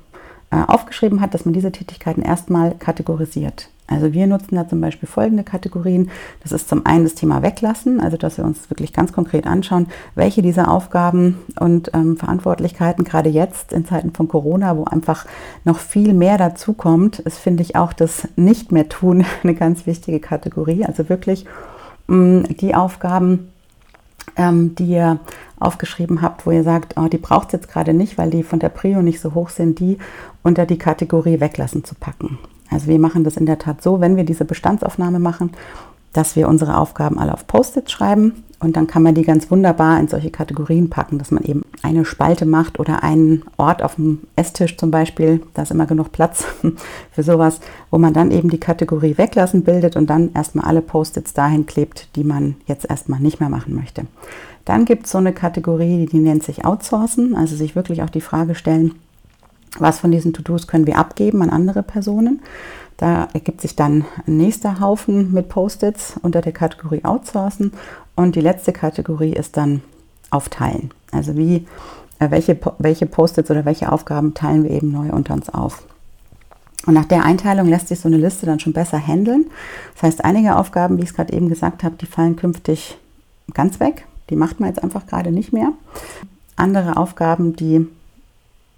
äh, 0.51 0.61
aufgeschrieben 0.67 1.21
hat, 1.21 1.33
dass 1.33 1.45
man 1.45 1.53
diese 1.53 1.71
Tätigkeiten 1.71 2.21
erstmal 2.21 2.75
kategorisiert. 2.75 3.69
Also 3.89 4.13
wir 4.13 4.27
nutzen 4.27 4.55
da 4.55 4.67
zum 4.67 4.81
Beispiel 4.81 5.07
folgende 5.07 5.43
Kategorien. 5.43 6.09
Das 6.43 6.51
ist 6.51 6.69
zum 6.69 6.85
einen 6.85 7.03
das 7.03 7.15
Thema 7.15 7.41
Weglassen, 7.41 7.99
also 7.99 8.17
dass 8.17 8.37
wir 8.37 8.45
uns 8.45 8.69
wirklich 8.69 8.93
ganz 8.93 9.11
konkret 9.11 9.47
anschauen, 9.47 9.87
welche 10.15 10.41
dieser 10.41 10.69
Aufgaben 10.71 11.39
und 11.59 11.91
ähm, 11.93 12.17
Verantwortlichkeiten 12.17 13.03
gerade 13.03 13.29
jetzt 13.29 13.73
in 13.73 13.85
Zeiten 13.85 14.13
von 14.13 14.27
Corona, 14.27 14.77
wo 14.77 14.85
einfach 14.85 15.25
noch 15.65 15.79
viel 15.79 16.13
mehr 16.13 16.37
dazukommt, 16.37 17.19
ist, 17.19 17.37
finde 17.37 17.63
ich 17.63 17.75
auch 17.75 17.93
das 17.93 18.27
Nicht 18.35 18.71
mehr 18.71 18.89
tun 18.89 19.25
eine 19.43 19.55
ganz 19.55 19.85
wichtige 19.85 20.19
Kategorie. 20.19 20.85
Also 20.85 21.09
wirklich 21.09 21.45
mh, 22.07 22.49
die 22.59 22.75
Aufgaben, 22.75 23.51
ähm, 24.35 24.75
die 24.75 24.85
ihr 24.85 25.19
aufgeschrieben 25.59 26.21
habt, 26.21 26.45
wo 26.45 26.51
ihr 26.51 26.63
sagt, 26.63 26.95
oh, 26.97 27.07
die 27.07 27.17
braucht 27.17 27.47
es 27.47 27.53
jetzt 27.53 27.69
gerade 27.69 27.93
nicht, 27.93 28.17
weil 28.17 28.29
die 28.29 28.43
von 28.43 28.59
der 28.59 28.69
Prio 28.69 29.01
nicht 29.01 29.19
so 29.19 29.33
hoch 29.33 29.49
sind, 29.49 29.79
die 29.79 29.97
unter 30.43 30.65
die 30.65 30.77
Kategorie 30.77 31.39
Weglassen 31.39 31.83
zu 31.83 31.95
packen. 31.95 32.39
Also 32.69 32.87
wir 32.87 32.99
machen 32.99 33.23
das 33.23 33.37
in 33.37 33.45
der 33.45 33.59
Tat 33.59 33.81
so, 33.81 33.99
wenn 33.99 34.15
wir 34.15 34.23
diese 34.23 34.45
Bestandsaufnahme 34.45 35.19
machen, 35.19 35.51
dass 36.13 36.35
wir 36.35 36.47
unsere 36.47 36.77
Aufgaben 36.77 37.19
alle 37.19 37.33
auf 37.33 37.45
Post-its 37.47 37.91
schreiben 37.91 38.43
und 38.59 38.75
dann 38.75 38.87
kann 38.87 39.03
man 39.03 39.15
die 39.15 39.23
ganz 39.23 39.49
wunderbar 39.51 39.99
in 39.99 40.07
solche 40.07 40.31
Kategorien 40.31 40.89
packen, 40.89 41.17
dass 41.17 41.31
man 41.31 41.43
eben 41.43 41.61
eine 41.81 42.03
Spalte 42.03 42.45
macht 42.45 42.79
oder 42.79 43.03
einen 43.03 43.43
Ort 43.57 43.81
auf 43.83 43.95
dem 43.95 44.21
Esstisch 44.35 44.75
zum 44.75 44.91
Beispiel, 44.91 45.41
da 45.53 45.61
ist 45.61 45.71
immer 45.71 45.85
genug 45.85 46.11
Platz 46.11 46.45
für 47.11 47.23
sowas, 47.23 47.59
wo 47.89 47.97
man 47.97 48.13
dann 48.13 48.31
eben 48.31 48.49
die 48.49 48.59
Kategorie 48.59 49.17
weglassen 49.17 49.63
bildet 49.63 49.95
und 49.95 50.09
dann 50.09 50.31
erstmal 50.33 50.65
alle 50.65 50.81
Post-its 50.81 51.33
dahin 51.33 51.67
klebt, 51.67 52.09
die 52.15 52.23
man 52.23 52.55
jetzt 52.65 52.89
erstmal 52.89 53.19
nicht 53.19 53.39
mehr 53.39 53.49
machen 53.49 53.75
möchte. 53.75 54.05
Dann 54.65 54.85
gibt 54.85 55.05
es 55.05 55.11
so 55.11 55.19
eine 55.19 55.33
Kategorie, 55.33 56.05
die 56.05 56.19
nennt 56.19 56.43
sich 56.43 56.65
Outsourcen, 56.65 57.35
also 57.35 57.55
sich 57.55 57.75
wirklich 57.75 58.03
auch 58.03 58.09
die 58.09 58.21
Frage 58.21 58.55
stellen, 58.55 58.95
was 59.77 59.99
von 59.99 60.11
diesen 60.11 60.33
To-Dos 60.33 60.67
können 60.67 60.87
wir 60.87 60.97
abgeben 60.97 61.41
an 61.41 61.49
andere 61.49 61.83
Personen. 61.83 62.41
Da 62.97 63.29
ergibt 63.33 63.61
sich 63.61 63.75
dann 63.75 64.05
ein 64.27 64.37
nächster 64.37 64.79
Haufen 64.79 65.31
mit 65.31 65.47
Post-its 65.47 66.15
unter 66.21 66.41
der 66.41 66.51
Kategorie 66.51 67.05
Outsourcen. 67.05 67.71
Und 68.15 68.35
die 68.35 68.41
letzte 68.41 68.73
Kategorie 68.73 69.33
ist 69.33 69.55
dann 69.55 69.81
Aufteilen. 70.31 70.91
Also 71.11 71.37
wie, 71.37 71.65
äh, 72.19 72.29
welche, 72.29 72.59
welche 72.77 73.05
Post-its 73.05 73.49
oder 73.49 73.65
welche 73.65 73.91
Aufgaben 73.91 74.33
teilen 74.33 74.63
wir 74.63 74.71
eben 74.71 74.91
neu 74.91 75.11
unter 75.11 75.33
uns 75.33 75.49
auf. 75.49 75.83
Und 76.85 76.93
nach 76.93 77.05
der 77.05 77.23
Einteilung 77.23 77.67
lässt 77.67 77.87
sich 77.87 77.99
so 77.99 78.07
eine 78.07 78.17
Liste 78.17 78.45
dann 78.45 78.59
schon 78.59 78.73
besser 78.73 78.99
handeln. 78.99 79.45
Das 79.93 80.03
heißt, 80.03 80.25
einige 80.25 80.55
Aufgaben, 80.55 80.97
wie 80.97 81.03
ich 81.03 81.09
es 81.09 81.15
gerade 81.15 81.33
eben 81.33 81.49
gesagt 81.49 81.83
habe, 81.83 81.95
die 81.95 82.05
fallen 82.05 82.35
künftig 82.35 82.97
ganz 83.53 83.79
weg. 83.79 84.05
Die 84.29 84.35
macht 84.35 84.59
man 84.59 84.69
jetzt 84.69 84.83
einfach 84.83 85.07
gerade 85.07 85.31
nicht 85.31 85.53
mehr. 85.53 85.71
Andere 86.55 86.97
Aufgaben, 86.97 87.55
die 87.55 87.87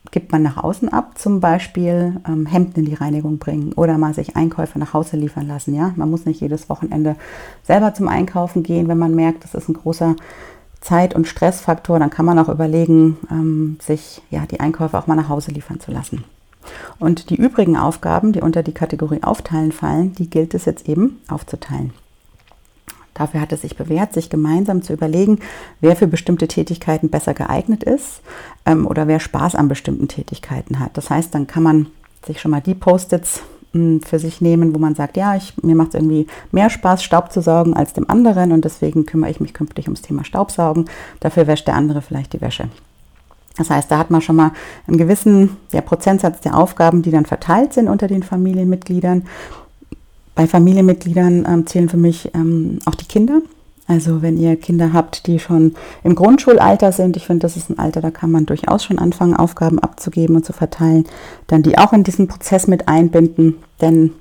gibt 0.09 0.31
man 0.31 0.41
nach 0.41 0.57
außen 0.57 0.89
ab, 0.89 1.17
zum 1.19 1.39
Beispiel 1.39 2.19
ähm, 2.27 2.45
Hemden 2.47 2.79
in 2.79 2.85
die 2.85 2.95
Reinigung 2.95 3.37
bringen 3.37 3.73
oder 3.73 3.97
mal 3.97 4.13
sich 4.13 4.35
Einkäufe 4.35 4.79
nach 4.79 4.93
Hause 4.93 5.15
liefern 5.15 5.47
lassen. 5.47 5.75
Ja? 5.75 5.93
Man 5.95 6.09
muss 6.09 6.25
nicht 6.25 6.41
jedes 6.41 6.69
Wochenende 6.69 7.15
selber 7.63 7.93
zum 7.93 8.07
Einkaufen 8.07 8.63
gehen, 8.63 8.87
wenn 8.87 8.97
man 8.97 9.13
merkt, 9.13 9.43
das 9.43 9.53
ist 9.53 9.69
ein 9.69 9.75
großer 9.75 10.15
Zeit- 10.79 11.13
und 11.13 11.27
Stressfaktor. 11.27 11.99
Dann 11.99 12.09
kann 12.09 12.25
man 12.25 12.39
auch 12.39 12.49
überlegen, 12.49 13.17
ähm, 13.29 13.77
sich 13.79 14.21
ja, 14.31 14.45
die 14.49 14.59
Einkäufe 14.59 14.97
auch 14.97 15.07
mal 15.07 15.15
nach 15.15 15.29
Hause 15.29 15.51
liefern 15.51 15.79
zu 15.79 15.91
lassen. 15.91 16.23
Und 16.99 17.29
die 17.29 17.35
übrigen 17.35 17.77
Aufgaben, 17.77 18.33
die 18.33 18.41
unter 18.41 18.63
die 18.63 18.73
Kategorie 18.73 19.23
Aufteilen 19.23 19.71
fallen, 19.71 20.13
die 20.13 20.29
gilt 20.29 20.53
es 20.53 20.65
jetzt 20.65 20.87
eben 20.87 21.19
aufzuteilen. 21.27 21.93
Dafür 23.13 23.41
hat 23.41 23.51
es 23.51 23.61
sich 23.61 23.75
bewährt, 23.75 24.13
sich 24.13 24.29
gemeinsam 24.29 24.81
zu 24.81 24.93
überlegen, 24.93 25.39
wer 25.81 25.95
für 25.95 26.07
bestimmte 26.07 26.47
Tätigkeiten 26.47 27.09
besser 27.09 27.33
geeignet 27.33 27.83
ist 27.83 28.21
ähm, 28.65 28.87
oder 28.87 29.07
wer 29.07 29.19
Spaß 29.19 29.55
an 29.55 29.67
bestimmten 29.67 30.07
Tätigkeiten 30.07 30.79
hat. 30.79 30.97
Das 30.97 31.09
heißt, 31.09 31.35
dann 31.35 31.47
kann 31.47 31.63
man 31.63 31.87
sich 32.25 32.39
schon 32.39 32.51
mal 32.51 32.61
die 32.61 32.75
Post-its 32.75 33.41
hm, 33.73 34.01
für 34.01 34.19
sich 34.19 34.41
nehmen, 34.41 34.73
wo 34.73 34.79
man 34.79 34.95
sagt, 34.95 35.17
ja, 35.17 35.35
ich, 35.35 35.53
mir 35.61 35.75
macht 35.75 35.89
es 35.89 35.95
irgendwie 35.95 36.27
mehr 36.51 36.69
Spaß, 36.69 37.03
Staub 37.03 37.31
zu 37.31 37.41
saugen 37.41 37.73
als 37.73 37.93
dem 37.93 38.09
anderen 38.09 38.51
und 38.51 38.65
deswegen 38.65 39.05
kümmere 39.05 39.31
ich 39.31 39.39
mich 39.39 39.53
künftig 39.53 39.87
ums 39.87 40.01
Thema 40.01 40.23
Staubsaugen. 40.23 40.85
Dafür 41.19 41.47
wäscht 41.47 41.67
der 41.67 41.75
andere 41.75 42.01
vielleicht 42.01 42.33
die 42.33 42.41
Wäsche. 42.41 42.69
Das 43.57 43.69
heißt, 43.69 43.91
da 43.91 43.97
hat 43.97 44.11
man 44.11 44.21
schon 44.21 44.37
mal 44.37 44.51
einen 44.87 44.97
gewissen 44.97 45.57
der 45.73 45.81
Prozentsatz 45.81 46.39
der 46.41 46.57
Aufgaben, 46.57 47.01
die 47.01 47.11
dann 47.11 47.25
verteilt 47.25 47.73
sind 47.73 47.89
unter 47.89 48.07
den 48.07 48.23
Familienmitgliedern. 48.23 49.27
Bei 50.35 50.47
Familienmitgliedern 50.47 51.45
ähm, 51.47 51.67
zählen 51.67 51.89
für 51.89 51.97
mich 51.97 52.33
ähm, 52.33 52.79
auch 52.85 52.95
die 52.95 53.05
Kinder. 53.05 53.41
Also 53.87 54.21
wenn 54.21 54.37
ihr 54.37 54.55
Kinder 54.55 54.93
habt, 54.93 55.27
die 55.27 55.39
schon 55.39 55.75
im 56.03 56.15
Grundschulalter 56.15 56.93
sind, 56.93 57.17
ich 57.17 57.25
finde, 57.25 57.41
das 57.41 57.57
ist 57.57 57.69
ein 57.69 57.77
Alter, 57.77 57.99
da 57.99 58.09
kann 58.09 58.31
man 58.31 58.45
durchaus 58.45 58.85
schon 58.85 58.99
anfangen, 58.99 59.35
Aufgaben 59.35 59.79
abzugeben 59.79 60.37
und 60.37 60.45
zu 60.45 60.53
verteilen, 60.53 61.05
dann 61.47 61.61
die 61.61 61.77
auch 61.77 61.91
in 61.91 62.05
diesen 62.05 62.29
Prozess 62.29 62.67
mit 62.67 62.87
einbinden. 62.87 63.57
Denn 63.81 64.11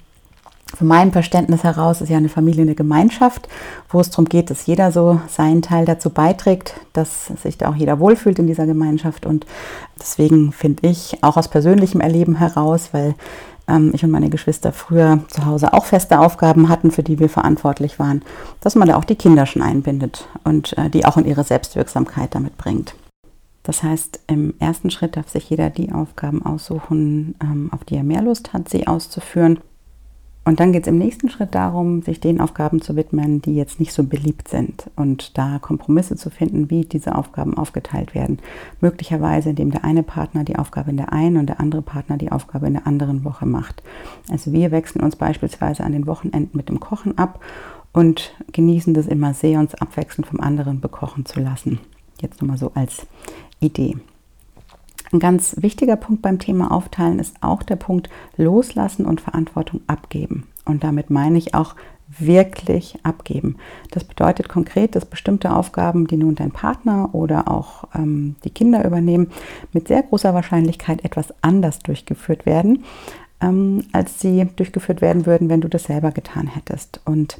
von 0.74 0.86
meinem 0.86 1.12
Verständnis 1.12 1.62
heraus 1.62 2.00
ist 2.00 2.08
ja 2.08 2.16
eine 2.16 2.28
Familie 2.28 2.62
eine 2.62 2.74
Gemeinschaft, 2.74 3.48
wo 3.88 4.00
es 4.00 4.10
darum 4.10 4.24
geht, 4.24 4.50
dass 4.50 4.66
jeder 4.66 4.92
so 4.92 5.20
seinen 5.28 5.62
Teil 5.62 5.84
dazu 5.84 6.10
beiträgt, 6.10 6.74
dass 6.92 7.26
sich 7.42 7.58
da 7.58 7.70
auch 7.70 7.76
jeder 7.76 8.00
wohlfühlt 8.00 8.38
in 8.38 8.46
dieser 8.46 8.66
Gemeinschaft. 8.66 9.26
Und 9.26 9.46
deswegen 10.00 10.52
finde 10.52 10.88
ich 10.88 11.22
auch 11.22 11.36
aus 11.36 11.48
persönlichem 11.48 12.00
Erleben 12.00 12.36
heraus, 12.36 12.90
weil 12.92 13.14
ich 13.92 14.04
und 14.04 14.10
meine 14.10 14.30
Geschwister 14.30 14.72
früher 14.72 15.20
zu 15.28 15.46
Hause 15.46 15.72
auch 15.72 15.84
feste 15.84 16.18
Aufgaben 16.18 16.68
hatten, 16.68 16.90
für 16.90 17.02
die 17.02 17.18
wir 17.18 17.28
verantwortlich 17.28 17.98
waren, 17.98 18.22
dass 18.60 18.74
man 18.74 18.88
da 18.88 18.96
auch 18.96 19.04
die 19.04 19.16
Kinder 19.16 19.46
schon 19.46 19.62
einbindet 19.62 20.28
und 20.44 20.76
äh, 20.76 20.90
die 20.90 21.04
auch 21.04 21.16
in 21.16 21.24
ihre 21.24 21.44
Selbstwirksamkeit 21.44 22.34
damit 22.34 22.58
bringt. 22.58 22.94
Das 23.62 23.82
heißt, 23.82 24.20
im 24.26 24.54
ersten 24.58 24.90
Schritt 24.90 25.16
darf 25.16 25.28
sich 25.28 25.48
jeder 25.50 25.70
die 25.70 25.92
Aufgaben 25.92 26.44
aussuchen, 26.44 27.34
ähm, 27.42 27.70
auf 27.72 27.84
die 27.84 27.96
er 27.96 28.04
mehr 28.04 28.22
Lust 28.22 28.52
hat, 28.52 28.68
sie 28.68 28.86
auszuführen. 28.86 29.60
Und 30.50 30.58
dann 30.58 30.72
geht 30.72 30.82
es 30.82 30.88
im 30.88 30.98
nächsten 30.98 31.30
Schritt 31.30 31.54
darum, 31.54 32.02
sich 32.02 32.18
den 32.18 32.40
Aufgaben 32.40 32.82
zu 32.82 32.96
widmen, 32.96 33.40
die 33.40 33.54
jetzt 33.54 33.78
nicht 33.78 33.92
so 33.92 34.02
beliebt 34.02 34.48
sind 34.48 34.90
und 34.96 35.38
da 35.38 35.60
Kompromisse 35.60 36.16
zu 36.16 36.28
finden, 36.28 36.70
wie 36.70 36.84
diese 36.84 37.14
Aufgaben 37.14 37.56
aufgeteilt 37.56 38.16
werden. 38.16 38.40
Möglicherweise, 38.80 39.50
indem 39.50 39.70
der 39.70 39.84
eine 39.84 40.02
Partner 40.02 40.42
die 40.42 40.56
Aufgabe 40.56 40.90
in 40.90 40.96
der 40.96 41.12
einen 41.12 41.36
und 41.36 41.46
der 41.46 41.60
andere 41.60 41.82
Partner 41.82 42.16
die 42.16 42.32
Aufgabe 42.32 42.66
in 42.66 42.72
der 42.72 42.88
anderen 42.88 43.22
Woche 43.22 43.46
macht. 43.46 43.84
Also 44.28 44.52
wir 44.52 44.72
wechseln 44.72 45.04
uns 45.04 45.14
beispielsweise 45.14 45.84
an 45.84 45.92
den 45.92 46.08
Wochenenden 46.08 46.56
mit 46.56 46.68
dem 46.68 46.80
Kochen 46.80 47.16
ab 47.16 47.38
und 47.92 48.34
genießen 48.50 48.92
das 48.92 49.06
immer 49.06 49.34
sehr, 49.34 49.60
uns 49.60 49.76
abwechselnd 49.76 50.26
vom 50.26 50.40
anderen 50.40 50.80
bekochen 50.80 51.26
zu 51.26 51.38
lassen. 51.38 51.78
Jetzt 52.20 52.42
nochmal 52.42 52.58
so 52.58 52.72
als 52.74 53.06
Idee. 53.60 53.98
Ein 55.12 55.18
ganz 55.18 55.56
wichtiger 55.58 55.96
Punkt 55.96 56.22
beim 56.22 56.38
Thema 56.38 56.70
Aufteilen 56.70 57.18
ist 57.18 57.36
auch 57.40 57.62
der 57.62 57.76
Punkt 57.76 58.08
Loslassen 58.36 59.06
und 59.06 59.20
Verantwortung 59.20 59.80
abgeben. 59.88 60.46
Und 60.64 60.84
damit 60.84 61.10
meine 61.10 61.36
ich 61.36 61.54
auch 61.54 61.74
wirklich 62.18 62.98
abgeben. 63.04 63.56
Das 63.90 64.04
bedeutet 64.04 64.48
konkret, 64.48 64.94
dass 64.94 65.04
bestimmte 65.04 65.54
Aufgaben, 65.54 66.06
die 66.06 66.16
nun 66.16 66.34
dein 66.34 66.50
Partner 66.50 67.10
oder 67.12 67.48
auch 67.48 67.84
ähm, 67.94 68.36
die 68.44 68.50
Kinder 68.50 68.84
übernehmen, 68.84 69.30
mit 69.72 69.88
sehr 69.88 70.02
großer 70.02 70.34
Wahrscheinlichkeit 70.34 71.04
etwas 71.04 71.32
anders 71.42 71.80
durchgeführt 71.80 72.46
werden, 72.46 72.84
ähm, 73.40 73.84
als 73.92 74.20
sie 74.20 74.46
durchgeführt 74.56 75.00
werden 75.00 75.26
würden, 75.26 75.48
wenn 75.48 75.60
du 75.60 75.68
das 75.68 75.84
selber 75.84 76.10
getan 76.10 76.46
hättest. 76.46 77.00
Und 77.04 77.38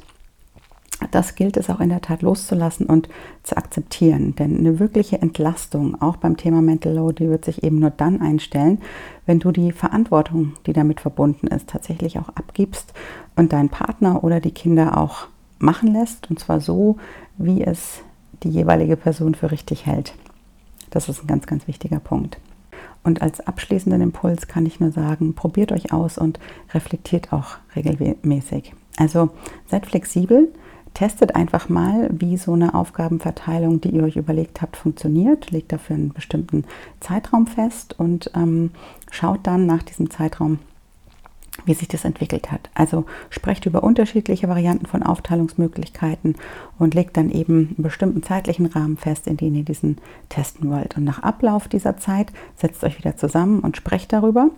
das 1.09 1.35
gilt 1.35 1.57
es 1.57 1.69
auch 1.69 1.79
in 1.79 1.89
der 1.89 2.01
Tat 2.01 2.21
loszulassen 2.21 2.85
und 2.85 3.09
zu 3.43 3.57
akzeptieren. 3.57 4.35
Denn 4.35 4.57
eine 4.57 4.79
wirkliche 4.79 5.21
Entlastung, 5.21 5.99
auch 6.01 6.17
beim 6.17 6.37
Thema 6.37 6.61
Mental 6.61 6.93
Load, 6.93 7.23
die 7.23 7.29
wird 7.29 7.45
sich 7.45 7.63
eben 7.63 7.79
nur 7.79 7.89
dann 7.89 8.21
einstellen, 8.21 8.79
wenn 9.25 9.39
du 9.39 9.51
die 9.51 9.71
Verantwortung, 9.71 10.53
die 10.65 10.73
damit 10.73 11.01
verbunden 11.01 11.47
ist, 11.47 11.69
tatsächlich 11.69 12.19
auch 12.19 12.29
abgibst 12.29 12.93
und 13.35 13.53
deinen 13.53 13.69
Partner 13.69 14.23
oder 14.23 14.39
die 14.39 14.51
Kinder 14.51 14.97
auch 14.97 15.27
machen 15.59 15.91
lässt. 15.93 16.29
Und 16.29 16.39
zwar 16.39 16.61
so, 16.61 16.97
wie 17.37 17.63
es 17.63 18.03
die 18.43 18.49
jeweilige 18.49 18.97
Person 18.97 19.35
für 19.35 19.51
richtig 19.51 19.85
hält. 19.85 20.13
Das 20.89 21.09
ist 21.09 21.23
ein 21.23 21.27
ganz, 21.27 21.47
ganz 21.47 21.67
wichtiger 21.67 21.99
Punkt. 21.99 22.39
Und 23.03 23.21
als 23.21 23.39
abschließenden 23.39 24.01
Impuls 24.01 24.47
kann 24.47 24.65
ich 24.65 24.79
nur 24.79 24.91
sagen, 24.91 25.33
probiert 25.33 25.71
euch 25.71 25.91
aus 25.91 26.17
und 26.17 26.39
reflektiert 26.73 27.33
auch 27.33 27.57
regelmäßig. 27.75 28.73
Also 28.97 29.29
seid 29.67 29.87
flexibel, 29.87 30.49
testet 30.93 31.35
einfach 31.35 31.69
mal, 31.69 32.09
wie 32.11 32.37
so 32.37 32.53
eine 32.53 32.73
Aufgabenverteilung, 32.73 33.81
die 33.81 33.89
ihr 33.89 34.03
euch 34.03 34.17
überlegt 34.17 34.61
habt, 34.61 34.77
funktioniert. 34.77 35.51
Legt 35.51 35.71
dafür 35.71 35.95
einen 35.95 36.13
bestimmten 36.13 36.65
Zeitraum 36.99 37.47
fest 37.47 37.95
und 37.97 38.31
ähm, 38.35 38.71
schaut 39.09 39.41
dann 39.43 39.65
nach 39.65 39.83
diesem 39.83 40.09
Zeitraum, 40.09 40.59
wie 41.65 41.73
sich 41.73 41.87
das 41.87 42.05
entwickelt 42.05 42.51
hat. 42.51 42.69
Also 42.73 43.05
sprecht 43.29 43.65
über 43.65 43.83
unterschiedliche 43.83 44.47
Varianten 44.47 44.85
von 44.85 45.03
Aufteilungsmöglichkeiten 45.03 46.35
und 46.79 46.93
legt 46.93 47.17
dann 47.17 47.29
eben 47.29 47.75
einen 47.75 47.83
bestimmten 47.83 48.23
zeitlichen 48.23 48.65
Rahmen 48.65 48.97
fest, 48.97 49.27
in 49.27 49.37
den 49.37 49.55
ihr 49.55 49.63
diesen 49.63 49.97
testen 50.29 50.69
wollt. 50.69 50.97
Und 50.97 51.03
nach 51.03 51.23
Ablauf 51.23 51.67
dieser 51.67 51.97
Zeit 51.97 52.31
setzt 52.55 52.83
euch 52.83 52.97
wieder 52.97 53.15
zusammen 53.15 53.59
und 53.59 53.77
sprecht 53.77 54.11
darüber, 54.11 54.49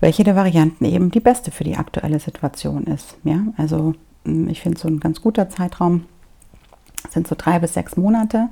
welche 0.00 0.24
der 0.24 0.36
Varianten 0.36 0.84
eben 0.84 1.10
die 1.10 1.20
beste 1.20 1.50
für 1.50 1.64
die 1.64 1.76
aktuelle 1.76 2.20
Situation 2.20 2.84
ist. 2.84 3.16
Ja, 3.24 3.40
also 3.56 3.94
ich 4.48 4.60
finde 4.60 4.78
so 4.78 4.88
ein 4.88 5.00
ganz 5.00 5.20
guter 5.20 5.48
Zeitraum 5.48 6.04
sind 7.10 7.26
so 7.26 7.34
drei 7.36 7.58
bis 7.58 7.74
sechs 7.74 7.96
Monate, 7.96 8.48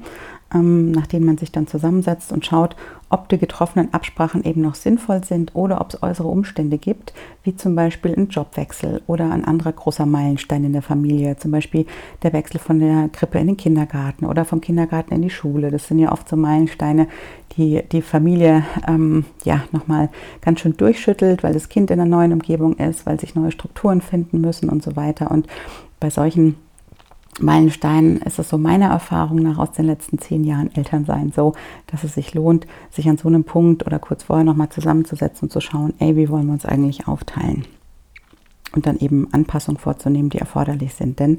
ähm, 0.54 0.92
nach 0.92 1.06
man 1.12 1.38
sich 1.38 1.50
dann 1.50 1.66
zusammensetzt 1.66 2.32
und 2.32 2.46
schaut, 2.46 2.76
ob 3.08 3.28
die 3.28 3.38
getroffenen 3.38 3.92
Absprachen 3.94 4.44
eben 4.44 4.60
noch 4.60 4.74
sinnvoll 4.74 5.24
sind 5.24 5.54
oder 5.54 5.80
ob 5.80 5.92
es 5.92 6.02
äußere 6.02 6.28
Umstände 6.28 6.78
gibt, 6.78 7.12
wie 7.42 7.56
zum 7.56 7.74
Beispiel 7.74 8.14
ein 8.14 8.28
Jobwechsel 8.28 9.02
oder 9.06 9.30
ein 9.30 9.44
anderer 9.44 9.72
großer 9.72 10.06
Meilenstein 10.06 10.64
in 10.64 10.72
der 10.72 10.82
Familie, 10.82 11.36
zum 11.36 11.52
Beispiel 11.52 11.86
der 12.22 12.32
Wechsel 12.32 12.58
von 12.58 12.78
der 12.78 13.08
Krippe 13.08 13.38
in 13.38 13.46
den 13.46 13.56
Kindergarten 13.56 14.24
oder 14.26 14.44
vom 14.44 14.60
Kindergarten 14.60 15.14
in 15.14 15.22
die 15.22 15.30
Schule. 15.30 15.70
Das 15.70 15.88
sind 15.88 15.98
ja 15.98 16.12
oft 16.12 16.28
so 16.28 16.36
Meilensteine, 16.36 17.08
die 17.56 17.82
die 17.90 18.02
Familie 18.02 18.64
ähm, 18.86 19.24
ja 19.44 19.62
nochmal 19.72 20.10
ganz 20.40 20.60
schön 20.60 20.76
durchschüttelt, 20.76 21.42
weil 21.42 21.54
das 21.54 21.68
Kind 21.68 21.90
in 21.90 22.00
einer 22.00 22.10
neuen 22.10 22.32
Umgebung 22.32 22.76
ist, 22.76 23.06
weil 23.06 23.18
sich 23.20 23.34
neue 23.34 23.52
Strukturen 23.52 24.00
finden 24.00 24.40
müssen 24.40 24.68
und 24.68 24.82
so 24.82 24.96
weiter. 24.96 25.30
Und 25.30 25.46
bei 26.00 26.10
solchen 26.10 26.56
Meilenstein 27.38 28.16
ist 28.18 28.38
es 28.38 28.48
so 28.48 28.56
meiner 28.56 28.86
Erfahrung 28.86 29.38
nach 29.38 29.58
aus 29.58 29.72
den 29.72 29.84
letzten 29.84 30.18
zehn 30.18 30.44
Jahren 30.44 30.74
Elternsein 30.74 31.32
so, 31.32 31.52
dass 31.86 32.02
es 32.02 32.14
sich 32.14 32.34
lohnt, 32.34 32.66
sich 32.90 33.08
an 33.08 33.18
so 33.18 33.28
einem 33.28 33.44
Punkt 33.44 33.86
oder 33.86 33.98
kurz 33.98 34.24
vorher 34.24 34.44
nochmal 34.44 34.70
zusammenzusetzen 34.70 35.46
und 35.46 35.52
zu 35.52 35.60
schauen, 35.60 35.92
ey, 35.98 36.16
wie 36.16 36.28
wollen 36.28 36.46
wir 36.46 36.54
uns 36.54 36.64
eigentlich 36.64 37.08
aufteilen? 37.08 37.66
Und 38.72 38.86
dann 38.86 38.98
eben 38.98 39.32
Anpassungen 39.32 39.78
vorzunehmen, 39.78 40.30
die 40.30 40.38
erforderlich 40.38 40.94
sind. 40.94 41.18
Denn 41.18 41.38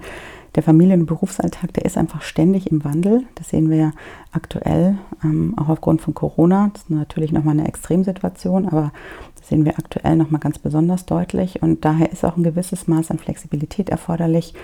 der 0.56 0.64
Familien- 0.64 1.02
und 1.02 1.06
Berufsalltag, 1.06 1.74
der 1.74 1.86
ist 1.86 1.98
einfach 1.98 2.22
ständig 2.22 2.72
im 2.72 2.84
Wandel. 2.84 3.26
Das 3.36 3.50
sehen 3.50 3.70
wir 3.70 3.78
ja 3.78 3.92
aktuell, 4.32 4.98
ähm, 5.24 5.54
auch 5.58 5.70
aufgrund 5.70 6.02
von 6.02 6.16
Corona. 6.16 6.72
Das 6.74 6.84
ist 6.84 6.90
natürlich 6.90 7.32
nochmal 7.32 7.60
eine 7.60 7.68
Extremsituation, 7.68 8.68
aber 8.68 8.92
das 9.36 9.50
sehen 9.50 9.66
wir 9.66 9.78
aktuell 9.78 10.16
nochmal 10.16 10.40
ganz 10.40 10.58
besonders 10.58 11.06
deutlich. 11.06 11.62
Und 11.62 11.86
daher 11.86 12.12
ist 12.12 12.26
auch 12.26 12.38
ein 12.38 12.44
gewisses 12.44 12.88
Maß 12.88 13.12
an 13.12 13.20
Flexibilität 13.20 13.90
erforderlich, 13.90 14.56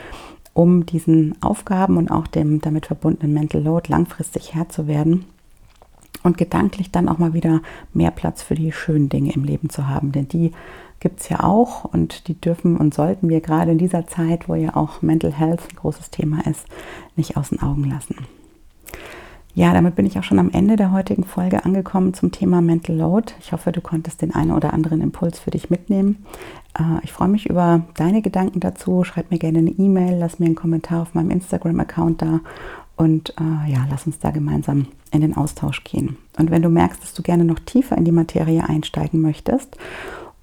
um 0.54 0.86
diesen 0.86 1.42
Aufgaben 1.42 1.98
und 1.98 2.12
auch 2.12 2.28
dem 2.28 2.62
damit 2.62 2.86
verbundenen 2.86 3.34
Mental 3.34 3.62
Load 3.62 3.90
langfristig 3.90 4.54
Herr 4.54 4.70
zu 4.70 4.88
werden 4.88 5.26
und 6.24 6.38
gedanklich 6.38 6.92
dann 6.92 7.10
auch 7.10 7.18
mal 7.18 7.34
wieder 7.34 7.62
mehr 7.94 8.12
Platz 8.12 8.44
für 8.44 8.56
die 8.56 8.72
schönen 8.72 9.10
Dinge 9.10 9.34
im 9.34 9.44
Leben 9.44 9.70
zu 9.70 9.88
haben. 9.88 10.12
Denn 10.12 10.28
die 10.28 10.52
gibt 11.00 11.20
es 11.20 11.30
ja 11.30 11.44
auch 11.44 11.84
und 11.86 12.28
die 12.28 12.40
dürfen 12.40 12.78
und 12.78 12.94
sollten 12.94 13.30
wir 13.30 13.42
gerade 13.42 13.72
in 13.72 13.78
dieser 13.78 14.08
Zeit, 14.08 14.48
wo 14.48 14.56
ja 14.56 14.76
auch 14.76 15.02
Mental 15.02 15.34
Health 15.34 15.62
ein 15.70 15.76
großes 15.76 16.12
Thema 16.12 16.46
ist, 16.48 16.66
nicht 17.16 17.36
aus 17.36 17.50
den 17.50 17.62
Augen 17.62 17.84
lassen. 17.84 18.16
Ja, 19.56 19.72
damit 19.72 19.96
bin 19.96 20.08
ich 20.08 20.18
auch 20.18 20.24
schon 20.24 20.40
am 20.40 20.50
Ende 20.50 20.76
der 20.78 20.92
heutigen 20.92 21.24
Folge 21.24 21.64
angekommen 21.64 22.16
zum 22.16 22.32
Thema 22.32 22.62
Mental 22.62 22.96
Load. 22.96 23.34
Ich 23.40 23.52
hoffe, 23.52 23.72
du 23.72 23.82
konntest 23.82 24.24
den 24.24 24.34
einen 24.34 24.52
oder 24.52 24.74
anderen 24.74 25.00
Impuls 25.00 25.38
für 25.38 25.52
dich 25.52 25.70
mitnehmen. 25.70 26.26
Äh, 26.78 27.04
ich 27.04 27.14
freue 27.14 27.28
mich 27.28 27.48
über 27.48 27.82
deine 27.96 28.24
Gedanken 28.24 28.60
dazu. 28.62 29.04
Schreib 29.04 29.30
mir 29.30 29.38
gerne 29.38 29.60
eine 29.60 29.70
E-Mail, 29.70 30.18
lass 30.18 30.40
mir 30.40 30.48
einen 30.48 30.56
Kommentar 30.56 31.04
auf 31.04 31.14
meinem 31.14 31.30
Instagram-Account 31.30 32.24
da 32.24 32.40
und 32.96 33.36
äh, 33.40 33.72
ja, 33.72 33.86
lass 33.92 34.08
uns 34.08 34.18
da 34.18 34.32
gemeinsam 34.32 34.88
in 35.12 35.22
den 35.22 35.38
Austausch 35.38 35.84
gehen. 35.84 36.18
Und 36.40 36.50
wenn 36.50 36.64
du 36.64 36.70
merkst, 36.70 37.04
dass 37.04 37.14
du 37.14 37.22
gerne 37.22 37.46
noch 37.46 37.60
tiefer 37.60 37.96
in 37.96 38.06
die 38.06 38.12
Materie 38.12 38.68
einsteigen 38.68 39.22
möchtest 39.22 39.78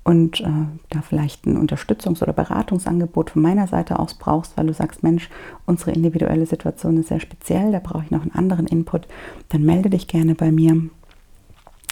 und 0.02 0.40
äh, 0.40 0.66
da 0.88 1.02
vielleicht 1.02 1.46
ein 1.46 1.58
Unterstützungs- 1.58 2.22
oder 2.22 2.32
Beratungsangebot 2.32 3.30
von 3.30 3.42
meiner 3.42 3.66
Seite 3.66 3.98
aus 3.98 4.14
brauchst, 4.14 4.56
weil 4.56 4.66
du 4.66 4.72
sagst, 4.72 5.02
Mensch, 5.02 5.28
unsere 5.66 5.92
individuelle 5.92 6.46
Situation 6.46 6.96
ist 6.96 7.08
sehr 7.08 7.20
speziell, 7.20 7.72
da 7.72 7.80
brauche 7.80 8.04
ich 8.04 8.10
noch 8.10 8.22
einen 8.22 8.34
anderen 8.34 8.66
Input, 8.66 9.06
dann 9.50 9.62
melde 9.62 9.90
dich 9.90 10.08
gerne 10.08 10.34
bei 10.34 10.50
mir 10.50 10.88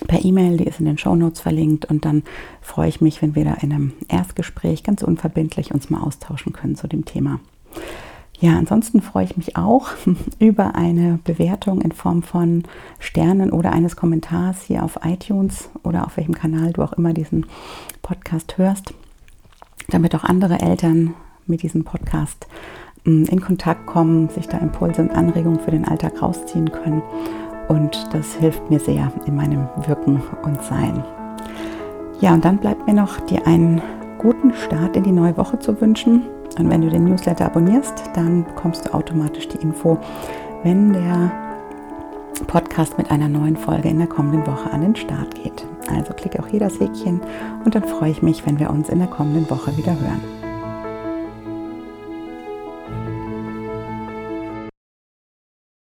per 0.07 0.25
E-Mail, 0.25 0.57
die 0.57 0.64
ist 0.64 0.81
in 0.81 0.87
den 0.87 0.99
Show 0.99 1.16
Notes 1.16 1.40
verlinkt 1.40 1.85
und 1.87 2.05
dann 2.05 2.23
freue 2.62 2.88
ich 2.88 3.01
mich, 3.01 3.21
wenn 3.21 3.35
wir 3.35 3.44
da 3.44 3.55
in 3.55 3.73
einem 3.73 3.92
Erstgespräch 4.09 4.85
ganz 4.85 5.03
unverbindlich 5.03 5.75
uns 5.75 5.90
mal 5.90 6.01
austauschen 6.01 6.53
können 6.53 6.77
zu 6.77 6.87
dem 6.87 7.05
Thema. 7.05 7.40
Ja, 8.40 8.57
ansonsten 8.57 9.01
freue 9.01 9.24
ich 9.24 9.37
mich 9.37 9.57
auch 9.57 9.88
über 10.38 10.77
eine 10.77 11.18
Bewertung 11.24 11.81
in 11.81 11.90
Form 11.90 12.22
von 12.22 12.62
Sternen 13.01 13.51
oder 13.51 13.72
eines 13.72 13.96
Kommentars 13.96 14.62
hier 14.62 14.85
auf 14.85 15.01
iTunes 15.03 15.70
oder 15.83 16.07
auf 16.07 16.16
welchem 16.16 16.35
Kanal 16.35 16.72
du 16.72 16.83
auch 16.83 16.92
immer 16.92 17.12
diesen 17.12 17.46
Podcast 18.01 18.57
hörst, 18.57 18.94
damit 19.88 20.14
auch 20.14 20.22
andere 20.22 20.61
Eltern 20.61 21.14
mit 21.46 21.62
diesem 21.62 21.83
Podcast 21.83 22.46
mm, 23.05 23.24
in 23.24 23.40
Kontakt 23.40 23.87
kommen, 23.87 24.29
sich 24.29 24.46
da 24.46 24.59
Impulse 24.59 25.03
und 25.03 25.11
Anregungen 25.11 25.59
für 25.59 25.72
den 25.72 25.87
Alltag 25.87 26.22
rausziehen 26.22 26.70
können. 26.70 27.03
Und 27.66 28.07
das 28.12 28.35
hilft 28.35 28.70
mir 28.70 28.79
sehr 28.79 29.12
in 29.27 29.35
meinem 29.35 29.66
Wirken 29.85 30.22
und 30.44 30.62
Sein. 30.62 31.05
Ja, 32.20 32.35
und 32.35 32.44
dann 32.44 32.59
bleibt 32.59 32.87
mir 32.87 32.94
noch 32.94 33.18
dir 33.20 33.46
einen 33.48 33.83
guten 34.18 34.55
Start 34.55 34.96
in 34.96 35.03
die 35.03 35.12
neue 35.12 35.37
Woche 35.37 35.59
zu 35.59 35.81
wünschen. 35.81 36.22
Und 36.59 36.71
wenn 36.71 36.81
du 36.81 36.88
den 36.88 37.05
Newsletter 37.05 37.47
abonnierst, 37.47 38.11
dann 38.14 38.44
bekommst 38.44 38.87
du 38.87 38.94
automatisch 38.94 39.49
die 39.49 39.59
Info, 39.59 39.99
wenn 40.64 40.92
der 40.92 41.31
Podcast 42.47 42.99
mit 42.99 43.11
einer 43.11 43.29
neuen 43.29 43.57
Folge 43.57 43.88
in 43.88 43.99
der 43.99 44.07
kommenden 44.07 44.47
Woche 44.47 44.71
an 44.71 44.83
den 44.83 44.97
Start 44.97 45.35
geht. 45.35 45.66
Also 45.88 46.12
klicke 46.14 46.40
auch 46.42 46.47
hier 46.47 46.61
das 46.61 46.79
Häkchen 46.79 47.21
und 47.64 47.75
dann 47.75 47.85
freue 47.85 48.11
ich 48.11 48.23
mich, 48.23 48.47
wenn 48.47 48.59
wir 48.59 48.71
uns 48.71 48.88
in 48.88 48.99
der 48.99 49.09
kommenden 49.09 49.49
Woche 49.51 49.77
wieder 49.77 49.92
hören. 49.99 50.38